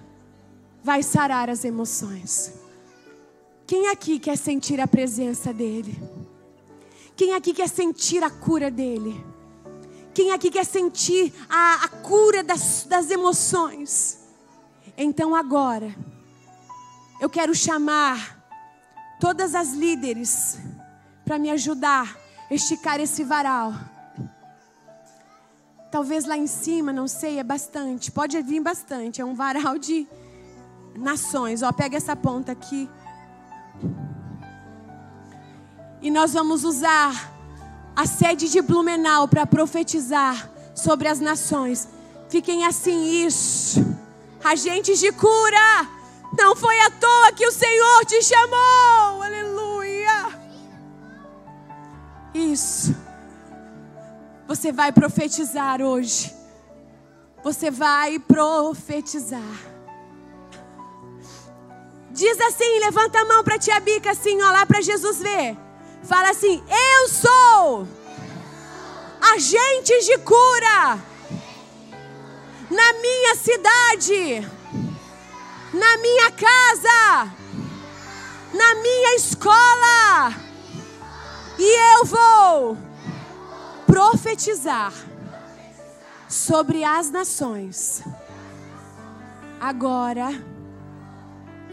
vai 0.83 1.01
sarar 1.01 1.49
as 1.49 1.65
emoções. 1.65 2.53
Quem 3.65 3.87
aqui 3.87 4.19
quer 4.19 4.37
sentir 4.37 4.79
a 4.79 4.85
presença 4.85 5.51
dEle? 5.51 5.99
Quem 7.15 7.33
aqui 7.33 7.51
quer 7.51 7.67
sentir 7.67 8.23
a 8.23 8.29
cura 8.29 8.69
dEle? 8.69 9.34
Quem 10.15 10.31
aqui 10.31 10.49
quer 10.49 10.65
sentir 10.65 11.33
a, 11.49 11.83
a 11.83 11.89
cura 11.89 12.41
das, 12.41 12.85
das 12.85 13.11
emoções? 13.11 14.17
Então 14.97 15.35
agora, 15.35 15.93
eu 17.19 17.29
quero 17.29 17.53
chamar 17.53 18.41
todas 19.19 19.53
as 19.53 19.73
líderes 19.73 20.57
para 21.25 21.37
me 21.37 21.51
ajudar 21.51 22.17
a 22.49 22.53
esticar 22.53 22.97
esse 23.01 23.25
varal. 23.25 23.73
Talvez 25.91 26.23
lá 26.23 26.37
em 26.37 26.47
cima, 26.47 26.93
não 26.93 27.09
sei, 27.09 27.37
é 27.37 27.43
bastante. 27.43 28.09
Pode 28.09 28.41
vir 28.41 28.61
bastante. 28.61 29.19
É 29.19 29.25
um 29.25 29.35
varal 29.35 29.77
de 29.77 30.07
nações. 30.97 31.61
Ó, 31.61 31.73
pega 31.73 31.97
essa 31.97 32.15
ponta 32.15 32.53
aqui. 32.53 32.89
E 36.01 36.09
nós 36.09 36.31
vamos 36.31 36.63
usar 36.63 37.34
a 37.95 38.05
sede 38.05 38.49
de 38.49 38.61
Blumenau 38.61 39.27
para 39.27 39.45
profetizar 39.45 40.49
sobre 40.73 41.07
as 41.07 41.19
nações. 41.19 41.87
Fiquem 42.29 42.65
assim, 42.65 43.25
isso. 43.25 43.85
Agentes 44.43 44.99
de 44.99 45.11
cura. 45.11 45.87
Não 46.37 46.55
foi 46.55 46.77
à 46.81 46.91
toa 46.91 47.31
que 47.31 47.47
o 47.47 47.51
Senhor 47.51 48.05
te 48.05 48.21
chamou. 48.23 49.23
Aleluia. 49.23 50.39
Isso. 52.33 52.95
Você 54.47 54.71
vai 54.71 54.91
profetizar 54.91 55.81
hoje. 55.81 56.35
Você 57.43 57.71
vai 57.71 58.19
profetizar. 58.19 59.41
Diz 62.11 62.39
assim, 62.41 62.79
levanta 62.79 63.19
a 63.19 63.25
mão 63.25 63.43
para 63.43 63.59
tia 63.59 63.79
Bica 63.79 64.11
assim, 64.11 64.41
ó, 64.41 64.51
lá 64.51 64.65
para 64.65 64.81
Jesus 64.81 65.19
ver. 65.19 65.64
Fala 66.07 66.29
assim: 66.29 66.63
Eu 66.69 67.09
sou 67.09 67.87
agente 69.33 69.99
de 70.05 70.17
cura 70.19 70.99
na 72.69 72.93
minha 72.93 73.35
cidade, 73.35 74.41
na 75.73 75.97
minha 75.97 76.31
casa, 76.31 77.31
na 78.53 78.75
minha 78.75 79.15
escola. 79.15 80.33
E 81.57 81.97
eu 81.97 82.05
vou 82.05 82.77
profetizar 83.87 84.93
sobre 86.29 86.83
as 86.83 87.09
nações. 87.09 88.03
Agora, 89.59 90.29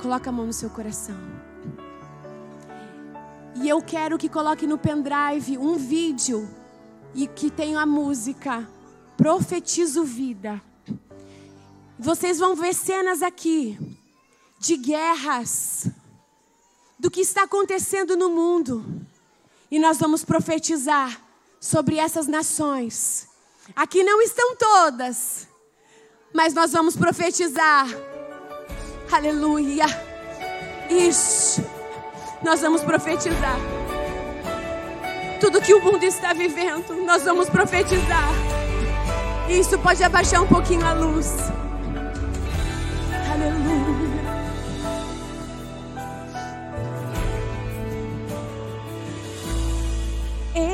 coloca 0.01 0.31
a 0.31 0.33
mão 0.33 0.47
no 0.47 0.53
seu 0.53 0.71
coração. 0.71 1.32
E 3.55 3.69
eu 3.69 3.83
quero 3.83 4.19
que 4.19 4.29
coloque 4.29 4.67
no 4.67 4.79
pendrive 4.79 5.59
um 5.59 5.77
vídeo 5.77 6.49
e 7.15 7.27
que 7.27 7.51
tenha 7.51 7.81
a 7.81 7.87
música 7.87 8.69
Profetizo 9.17 10.05
Vida. 10.05 10.61
Vocês 11.99 12.39
vão 12.39 12.57
ver 12.57 12.75
cenas 12.75 13.23
aqui 13.23 13.79
de 14.59 14.77
guerras, 14.77 15.89
do 16.99 17.11
que 17.11 17.21
está 17.21 17.43
acontecendo 17.43 18.17
no 18.17 18.31
mundo. 18.31 18.85
E 19.71 19.79
nós 19.79 19.99
vamos 19.99 20.25
profetizar 20.25 21.21
sobre 21.61 21.97
essas 21.97 22.27
nações. 22.27 23.29
Aqui 23.75 24.03
não 24.03 24.21
estão 24.21 24.57
todas, 24.57 25.49
mas 26.33 26.55
nós 26.55 26.73
vamos 26.73 26.97
profetizar. 26.97 27.87
Aleluia. 29.11 29.87
Isso. 30.89 31.63
Nós 32.43 32.61
vamos 32.61 32.83
profetizar. 32.83 33.57
Tudo 35.41 35.61
que 35.61 35.75
o 35.75 35.83
mundo 35.83 36.05
está 36.05 36.33
vivendo, 36.33 37.05
nós 37.05 37.23
vamos 37.23 37.49
profetizar. 37.49 38.29
Isso 39.49 39.79
pode 39.79 40.03
abaixar 40.03 40.43
um 40.43 40.47
pouquinho 40.47 40.85
a 40.85 40.93
luz. 40.93 41.35
Aleluia. 43.33 43.73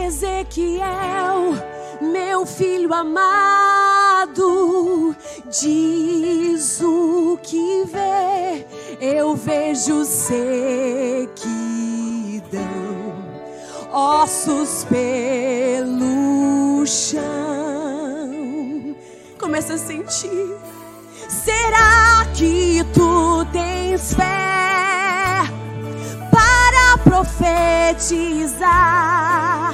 Ezequiel, 0.06 1.54
meu 2.00 2.44
filho 2.46 2.92
amado, 2.92 4.36
diz 5.50 6.80
o 6.82 7.38
que 7.42 7.84
vê, 7.86 8.66
eu 9.00 9.34
vejo 9.34 10.04
sequidão, 10.04 10.28
ossos 13.90 14.84
pelo 14.84 16.84
chão. 16.86 17.24
Começa 19.38 19.72
a 19.74 19.78
sentir. 19.78 20.54
Será 21.28 22.24
que 22.34 22.84
tu 22.92 23.44
tens 23.52 24.14
fé 24.14 25.44
para 26.30 26.98
profetizar? 27.04 29.72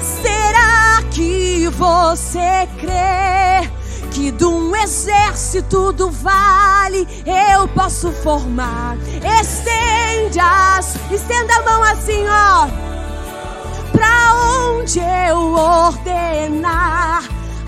Será 0.00 1.02
que 1.10 1.66
você 1.68 2.68
crê 2.78 3.81
que 4.12 4.30
de 4.30 4.44
um 4.44 4.76
exército 4.76 5.92
do 5.92 6.10
vale 6.10 7.08
eu 7.24 7.66
posso 7.68 8.12
formar? 8.12 8.96
Estenda, 9.40 10.80
estenda 11.10 11.54
a 11.54 11.62
mão 11.62 11.82
assim, 11.84 12.24
ó, 12.28 12.68
pra 13.90 14.34
onde 14.34 14.98
eu 14.98 15.54
ordenar. 15.54 17.22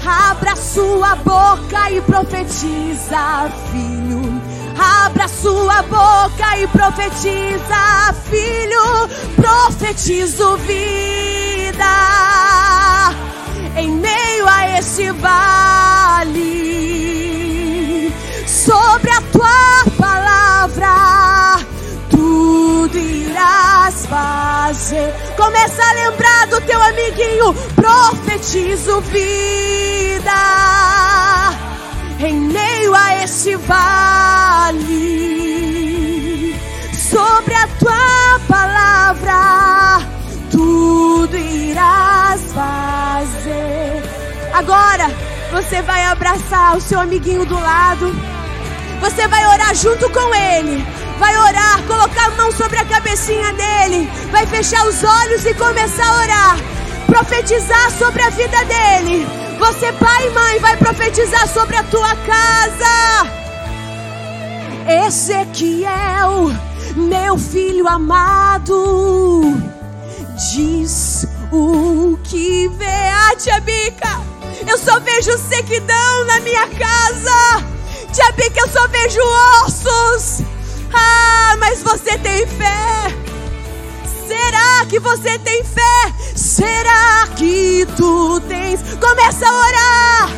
Abra 0.07 0.55
sua 0.55 1.17
boca 1.17 1.91
e 1.91 2.01
profetiza, 2.03 3.51
filho. 3.73 4.43
Abra 4.79 5.27
sua 5.29 5.83
boca 5.83 6.59
e 6.59 6.67
profetiza, 6.67 8.15
filho. 8.29 9.09
Profetizo 9.37 10.59
vida 10.59 12.15
em 13.77 13.91
meio 13.91 14.49
a 14.49 14.79
esse 14.79 15.11
vale. 15.13 16.55
Sobre 18.47 19.11
a 19.11 19.21
tua 19.33 19.85
palavra, 19.99 21.59
tudo 22.11 22.97
irás 22.97 24.07
fazer. 24.07 25.13
Começa 25.37 25.83
a 25.83 25.93
lembrar 25.93 26.47
do 26.47 26.61
teu 26.63 26.81
amiguinho. 26.83 27.55
Profetizo 27.75 29.01
vida 29.03 30.33
em 32.21 32.41
meio 32.41 32.95
a 32.95 33.25
esse 33.25 33.57
vale. 33.57 34.95
Sobre 36.93 37.55
a 37.55 37.69
tua 37.79 38.41
palavra, 38.49 39.35
Agora 44.55 45.11
você 45.51 45.83
vai 45.83 46.05
abraçar 46.05 46.77
o 46.77 46.81
seu 46.81 47.01
amiguinho 47.01 47.45
do 47.45 47.59
lado. 47.59 48.15
Você 49.01 49.27
vai 49.27 49.45
orar 49.47 49.75
junto 49.75 50.09
com 50.11 50.33
ele. 50.33 50.87
Vai 51.19 51.37
orar, 51.37 51.83
colocar 51.89 52.27
a 52.27 52.31
mão 52.37 52.53
sobre 52.53 52.79
a 52.79 52.85
cabecinha 52.85 53.53
dele. 53.53 54.09
Vai 54.31 54.47
fechar 54.47 54.87
os 54.87 55.03
olhos 55.03 55.45
e 55.45 55.55
começar 55.55 56.07
a 56.07 56.17
orar. 56.23 56.57
Profetizar 57.07 57.91
sobre 57.99 58.23
a 58.23 58.31
vida 58.31 58.65
dele. 58.65 59.27
Você, 59.59 59.93
pai 59.93 60.29
e 60.29 60.31
mãe, 60.31 60.59
vai 60.61 60.77
profetizar 60.77 61.49
sobre 61.49 61.77
a 61.77 61.83
tua 61.83 62.15
casa. 62.15 63.45
Ezequiel, 65.07 66.53
meu 66.95 67.39
filho 67.39 67.89
amado, 67.89 69.43
diz 70.53 71.27
o 71.51 72.17
que 72.23 72.69
vê. 72.69 72.85
Ah, 72.87 73.35
tia 73.37 73.61
Bica, 73.61 74.34
eu 74.67 74.79
só 74.79 74.99
vejo 75.01 75.37
sequidão 75.39 76.25
na 76.25 76.41
minha 76.41 76.67
casa. 76.69 77.65
Tia 78.13 78.33
Bica, 78.33 78.61
eu 78.61 78.69
só 78.69 78.87
vejo 78.89 79.21
ossos. 79.65 80.43
Ah, 80.93 81.57
mas 81.59 81.83
você 81.83 82.17
tem 82.19 82.47
fé. 82.47 83.15
Será 84.27 84.87
que 84.87 84.99
você 85.01 85.39
tem 85.39 85.65
fé? 85.65 86.13
Será 86.35 87.27
que 87.37 87.87
tu 87.97 88.41
tens? 88.49 88.81
Começa 89.01 89.47
a 89.47 89.53
orar 89.53 90.31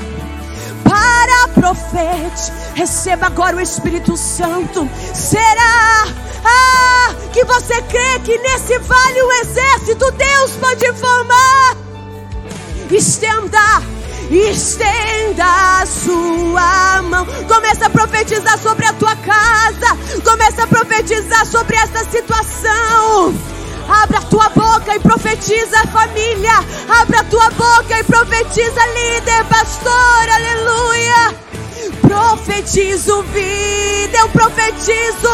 para 0.84 1.48
profete. 1.48 2.52
Receba 2.74 3.26
agora 3.26 3.56
o 3.56 3.60
Espírito 3.60 4.16
Santo. 4.16 4.88
Será 5.14 6.06
ah, 6.44 7.14
que 7.32 7.44
você 7.44 7.80
crê 7.82 8.18
que 8.24 8.38
nesse 8.38 8.78
vale 8.78 9.22
o 9.22 9.32
exército 9.32 10.10
Deus 10.12 10.52
pode 10.52 10.92
formar? 10.94 11.76
Estenda, 12.90 13.82
estenda 14.30 15.44
a 15.80 15.86
sua 15.86 17.02
mão. 17.02 17.26
Começa 17.48 17.86
a 17.86 17.90
profetizar 17.90 18.58
sobre 18.58 18.86
a 18.86 18.92
tua 18.92 19.14
casa. 19.16 19.96
Começa 20.24 20.64
a 20.64 20.66
profetizar 20.66 21.46
sobre 21.46 21.76
essa 21.76 22.04
situação. 22.10 23.34
Abra 23.88 24.18
a 24.18 24.22
tua 24.22 24.48
boca 24.48 24.96
e 24.96 25.00
profetiza 25.00 25.86
família. 25.92 26.64
Abra 26.88 27.20
a 27.20 27.24
tua 27.24 27.50
boca 27.50 27.98
e 27.98 28.04
profetiza 28.04 28.86
líder, 28.86 29.44
pastor, 29.44 30.28
aleluia. 30.34 31.46
Profetizo 32.00 33.22
vida, 33.24 34.18
eu 34.18 34.28
profetizo 34.30 35.30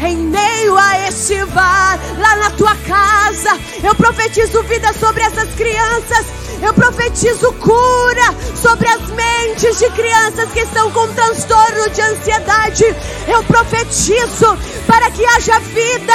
em 0.00 0.16
meio 0.16 0.76
a 0.76 1.08
este 1.08 1.42
vale, 1.44 2.02
lá 2.18 2.36
na 2.36 2.50
tua 2.50 2.74
casa. 2.74 3.58
Eu 3.82 3.94
profetizo 3.94 4.62
vida 4.64 4.92
sobre 4.94 5.22
essas 5.22 5.48
crianças. 5.54 6.26
Eu 6.62 6.72
profetizo 6.74 7.52
cura 7.54 8.34
sobre 8.60 8.88
as 8.88 9.00
mentes 9.10 9.78
de 9.78 9.90
crianças 9.90 10.50
que 10.52 10.60
estão 10.60 10.90
com 10.90 11.06
transtorno 11.08 11.90
de 11.90 12.00
ansiedade. 12.00 12.84
Eu 13.28 13.42
profetizo 13.44 14.58
para 14.86 15.10
que 15.10 15.24
haja 15.24 15.58
vida, 15.60 16.12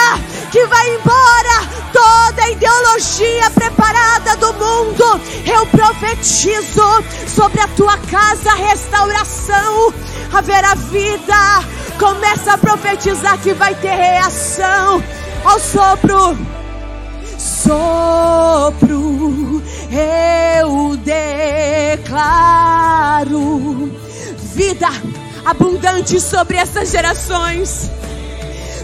que 0.51 0.65
vai 0.65 0.95
embora 0.95 1.81
toda 1.93 2.43
a 2.43 2.49
ideologia 2.49 3.49
preparada 3.51 4.35
do 4.37 4.53
mundo. 4.53 5.21
Eu 5.45 5.65
profetizo 5.67 7.03
sobre 7.27 7.61
a 7.61 7.67
tua 7.69 7.97
casa 7.97 8.53
restauração. 8.53 9.93
Haverá 10.33 10.75
vida. 10.75 11.63
Começa 11.99 12.53
a 12.53 12.57
profetizar 12.57 13.37
que 13.37 13.53
vai 13.53 13.75
ter 13.75 13.95
reação 13.95 15.03
ao 15.43 15.59
sopro. 15.59 16.37
Sopro, 17.37 19.20
eu 19.91 20.95
declaro 20.97 22.31
vida 24.55 24.87
abundante 25.45 26.19
sobre 26.19 26.57
essas 26.57 26.91
gerações. 26.91 27.91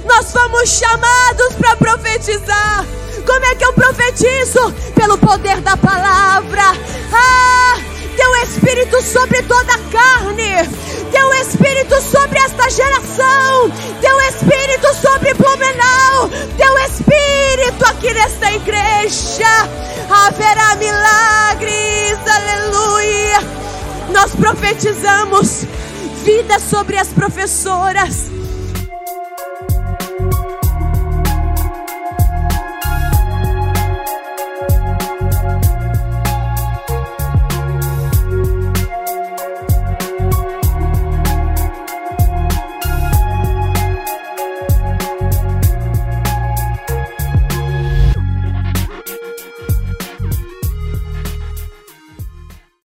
Nós 0.05 0.31
fomos 0.31 0.69
chamados 0.69 1.55
para 1.57 1.75
profetizar. 1.75 2.85
Como 3.25 3.45
é 3.45 3.55
que 3.55 3.65
eu 3.65 3.73
profetizo? 3.73 4.73
Pelo 4.95 5.17
poder 5.17 5.59
da 5.61 5.75
palavra. 5.77 6.63
Ah, 7.11 7.77
teu 8.17 8.35
espírito 8.43 9.01
sobre 9.01 9.41
toda 9.43 9.73
a 9.73 9.77
carne. 9.91 10.67
Teu 11.11 11.33
espírito 11.35 12.01
sobre 12.01 12.39
esta 12.39 12.69
geração. 12.69 13.71
Teu 14.01 14.19
espírito 14.21 14.93
sobre 14.95 15.33
Blumenau. 15.35 16.29
Teu 16.57 16.77
espírito 16.79 17.85
aqui 17.85 18.13
nesta 18.13 18.51
igreja. 18.51 19.69
Haverá 20.09 20.75
milagres. 20.75 22.17
Aleluia. 22.27 23.39
Nós 24.11 24.35
profetizamos 24.35 25.65
vida 26.25 26.59
sobre 26.59 26.97
as 26.97 27.09
professoras 27.09 28.25